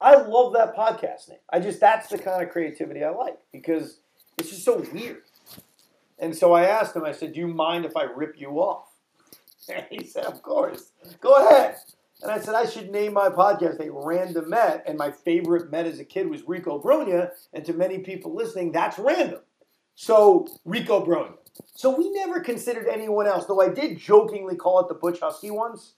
I 0.00 0.16
love 0.16 0.52
that 0.54 0.76
podcast 0.76 1.28
name. 1.28 1.38
I 1.50 1.60
just, 1.60 1.80
that's 1.80 2.08
the 2.08 2.18
kind 2.18 2.42
of 2.42 2.50
creativity 2.50 3.04
I 3.04 3.10
like 3.10 3.38
because 3.52 4.00
it's 4.36 4.50
just 4.50 4.64
so 4.64 4.84
weird. 4.92 5.22
And 6.18 6.36
so 6.36 6.52
I 6.52 6.64
asked 6.64 6.96
him, 6.96 7.04
I 7.04 7.12
said, 7.12 7.32
Do 7.32 7.40
you 7.40 7.48
mind 7.48 7.84
if 7.84 7.96
I 7.96 8.04
rip 8.04 8.34
you 8.38 8.50
off? 8.60 8.88
And 9.68 9.86
he 9.90 10.04
said, 10.04 10.24
Of 10.24 10.42
course. 10.42 10.92
Go 11.20 11.46
ahead. 11.46 11.76
And 12.22 12.30
I 12.30 12.38
said, 12.38 12.54
I 12.54 12.64
should 12.64 12.90
name 12.90 13.12
my 13.12 13.28
podcast 13.28 13.84
a 13.84 13.90
random 13.90 14.50
Met. 14.50 14.84
And 14.86 14.96
my 14.96 15.10
favorite 15.10 15.70
Met 15.70 15.86
as 15.86 15.98
a 15.98 16.04
kid 16.04 16.28
was 16.28 16.42
Rico 16.46 16.80
Brogna. 16.80 17.30
And 17.52 17.64
to 17.64 17.72
many 17.72 17.98
people 17.98 18.34
listening, 18.34 18.72
that's 18.72 18.98
random. 18.98 19.40
So, 19.94 20.46
Rico 20.64 21.04
Brogna. 21.04 21.36
So, 21.74 21.96
we 21.96 22.10
never 22.10 22.40
considered 22.40 22.88
anyone 22.88 23.26
else, 23.26 23.46
though 23.46 23.60
I 23.60 23.68
did 23.68 23.98
jokingly 23.98 24.56
call 24.56 24.80
it 24.80 24.88
the 24.88 24.94
Butch 24.94 25.20
Huskey 25.20 25.50
once, 25.50 25.94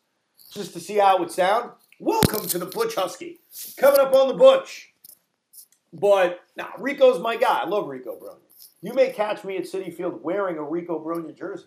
just 0.52 0.72
to 0.74 0.80
see 0.80 0.96
how 0.96 1.16
it 1.16 1.20
would 1.20 1.30
sound. 1.30 1.70
Welcome 1.98 2.46
to 2.48 2.58
the 2.58 2.66
Butch 2.66 2.96
Huskey. 2.96 3.38
Coming 3.76 4.00
up 4.00 4.14
on 4.14 4.28
the 4.28 4.34
Butch. 4.34 4.92
But, 5.92 6.40
nah, 6.56 6.68
Rico's 6.78 7.20
my 7.20 7.36
guy. 7.36 7.60
I 7.62 7.66
love 7.66 7.88
Rico 7.88 8.18
Brogna. 8.18 8.40
You 8.82 8.92
may 8.92 9.10
catch 9.10 9.44
me 9.44 9.56
at 9.56 9.64
Citi 9.64 9.94
Field 9.94 10.22
wearing 10.22 10.58
a 10.58 10.62
Rico 10.62 11.02
Brogna 11.02 11.36
jersey. 11.36 11.66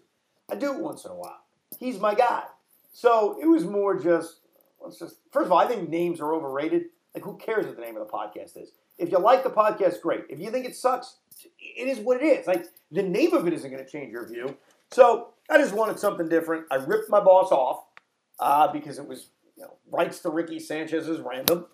I 0.52 0.56
do 0.56 0.74
it 0.74 0.80
once 0.80 1.06
in 1.06 1.12
a 1.12 1.16
while. 1.16 1.42
He's 1.78 2.00
my 2.00 2.16
guy. 2.16 2.44
So 2.94 3.38
it 3.42 3.46
was 3.46 3.66
more 3.66 3.98
just, 3.98 4.42
let's 4.82 5.00
just, 5.00 5.18
first 5.32 5.46
of 5.46 5.52
all, 5.52 5.60
I 5.60 5.68
think 5.68 5.90
names 5.90 6.20
are 6.20 6.34
overrated. 6.34 6.86
Like, 7.14 7.24
who 7.24 7.38
cares 7.38 7.66
what 7.66 7.76
the 7.76 7.82
name 7.82 7.98
of 7.98 8.06
the 8.06 8.12
podcast 8.12 8.62
is? 8.62 8.72
If 8.98 9.12
you 9.12 9.20
like 9.20 9.44
the 9.44 9.50
podcast, 9.50 10.02
great. 10.02 10.26
If 10.30 10.40
you 10.40 10.52
think 10.52 10.66
it 10.66 10.76
sucks, 10.76 11.18
it 11.60 11.88
is 11.88 12.00
what 12.00 12.22
it 12.22 12.26
is. 12.26 12.48
Like, 12.48 12.66
the 12.92 13.04
name 13.04 13.34
of 13.34 13.48
it 13.48 13.54
isn't 13.54 13.72
going 13.72 13.84
to 13.84 13.90
change 13.90 14.12
your 14.12 14.28
view. 14.28 14.58
So 14.92 15.30
I 15.50 15.58
just 15.58 15.74
wanted 15.74 16.00
something 16.00 16.28
different. 16.28 16.66
I 16.72 16.76
ripped 16.76 17.10
my 17.10 17.20
boss 17.20 17.52
off 17.52 17.86
uh, 18.40 18.72
because 18.72 19.00
it 19.00 19.08
was, 19.08 19.30
you 19.56 19.64
know, 19.64 19.76
rights 19.92 20.20
to 20.20 20.30
Ricky 20.30 20.60
Sanchez 20.60 21.08
is 21.08 21.20
random. 21.20 21.68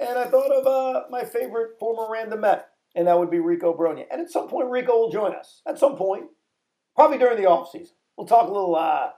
And 0.00 0.18
I 0.18 0.24
thought 0.24 0.50
of 0.50 0.66
uh, 0.66 1.02
my 1.10 1.24
favorite 1.24 1.78
former 1.78 2.10
random 2.10 2.40
Met, 2.40 2.68
and 2.94 3.06
that 3.06 3.18
would 3.18 3.30
be 3.30 3.40
Rico 3.40 3.76
Brogna. 3.76 4.04
And 4.10 4.20
at 4.20 4.30
some 4.30 4.48
point, 4.48 4.70
Rico 4.70 4.92
will 4.92 5.10
join 5.10 5.34
us. 5.34 5.60
At 5.66 5.78
some 5.78 5.96
point, 5.96 6.24
probably 6.96 7.18
during 7.18 7.36
the 7.36 7.48
off 7.48 7.70
season, 7.70 7.94
We'll 8.16 8.26
talk 8.26 8.48
a 8.48 8.52
little 8.52 8.76
uh, 8.76 9.10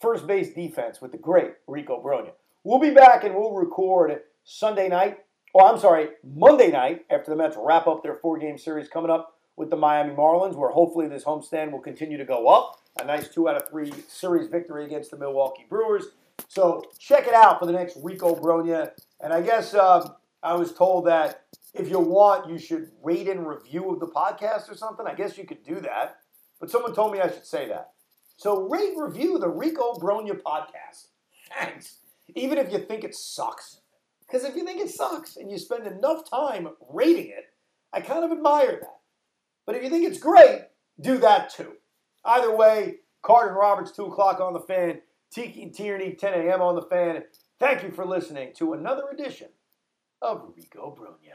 first 0.00 0.26
base 0.26 0.52
defense 0.54 1.00
with 1.00 1.12
the 1.12 1.18
great 1.18 1.52
Rico 1.66 2.02
Brogna. 2.02 2.32
We'll 2.62 2.80
be 2.80 2.90
back 2.90 3.24
and 3.24 3.34
we'll 3.34 3.52
record 3.52 4.20
Sunday 4.44 4.88
night, 4.88 5.18
or 5.52 5.66
I'm 5.66 5.78
sorry, 5.78 6.10
Monday 6.22 6.70
night 6.70 7.04
after 7.10 7.30
the 7.30 7.36
Mets 7.36 7.56
wrap 7.58 7.86
up 7.86 8.02
their 8.02 8.14
four 8.14 8.38
game 8.38 8.58
series 8.58 8.88
coming 8.88 9.10
up 9.10 9.34
with 9.56 9.70
the 9.70 9.76
Miami 9.76 10.14
Marlins, 10.14 10.56
where 10.56 10.70
hopefully 10.70 11.08
this 11.08 11.24
homestand 11.24 11.70
will 11.70 11.80
continue 11.80 12.18
to 12.18 12.24
go 12.24 12.48
up. 12.48 12.80
A 13.00 13.04
nice 13.04 13.28
two 13.28 13.48
out 13.48 13.56
of 13.56 13.68
three 13.68 13.92
series 14.08 14.48
victory 14.48 14.84
against 14.84 15.10
the 15.10 15.18
Milwaukee 15.18 15.66
Brewers. 15.68 16.06
So 16.48 16.82
check 16.98 17.26
it 17.26 17.34
out 17.34 17.58
for 17.58 17.66
the 17.66 17.72
next 17.72 17.98
Rico 18.02 18.34
Brogna. 18.34 18.90
And 19.20 19.32
I 19.32 19.42
guess 19.42 19.74
uh, 19.74 20.08
I 20.42 20.54
was 20.54 20.72
told 20.72 21.06
that 21.06 21.44
if 21.72 21.88
you 21.88 21.98
want, 21.98 22.48
you 22.48 22.58
should 22.58 22.90
rate 23.02 23.28
and 23.28 23.46
review 23.46 23.90
of 23.90 24.00
the 24.00 24.06
podcast 24.06 24.70
or 24.70 24.76
something. 24.76 25.06
I 25.06 25.14
guess 25.14 25.36
you 25.36 25.44
could 25.44 25.64
do 25.64 25.80
that. 25.80 26.18
But 26.60 26.70
someone 26.70 26.94
told 26.94 27.12
me 27.12 27.20
I 27.20 27.28
should 27.28 27.46
say 27.46 27.68
that. 27.68 27.93
So 28.36 28.68
rate 28.68 28.94
review 28.96 29.38
the 29.38 29.48
Rico 29.48 29.94
Brogna 29.94 30.40
podcast. 30.40 31.08
Thanks. 31.56 31.98
Even 32.34 32.58
if 32.58 32.72
you 32.72 32.78
think 32.78 33.04
it 33.04 33.14
sucks. 33.14 33.80
Because 34.26 34.44
if 34.44 34.56
you 34.56 34.64
think 34.64 34.80
it 34.80 34.90
sucks 34.90 35.36
and 35.36 35.50
you 35.50 35.58
spend 35.58 35.86
enough 35.86 36.28
time 36.28 36.68
rating 36.90 37.28
it, 37.28 37.44
I 37.92 38.00
kind 38.00 38.24
of 38.24 38.32
admire 38.32 38.78
that. 38.80 39.00
But 39.66 39.76
if 39.76 39.82
you 39.82 39.90
think 39.90 40.04
it's 40.04 40.18
great, 40.18 40.62
do 41.00 41.18
that 41.18 41.50
too. 41.50 41.74
Either 42.24 42.54
way, 42.54 42.96
Carton 43.22 43.56
Roberts, 43.56 43.92
2 43.92 44.06
o'clock 44.06 44.40
on 44.40 44.52
the 44.52 44.60
fan. 44.60 45.00
Tiki 45.30 45.62
and 45.62 45.74
Tierney, 45.74 46.14
10 46.14 46.32
a.m. 46.34 46.62
on 46.62 46.74
the 46.76 46.82
fan. 46.82 47.24
Thank 47.58 47.82
you 47.82 47.90
for 47.90 48.04
listening 48.04 48.52
to 48.56 48.72
another 48.74 49.08
edition 49.12 49.48
of 50.22 50.52
Rico 50.56 50.96
Brogna. 50.96 51.34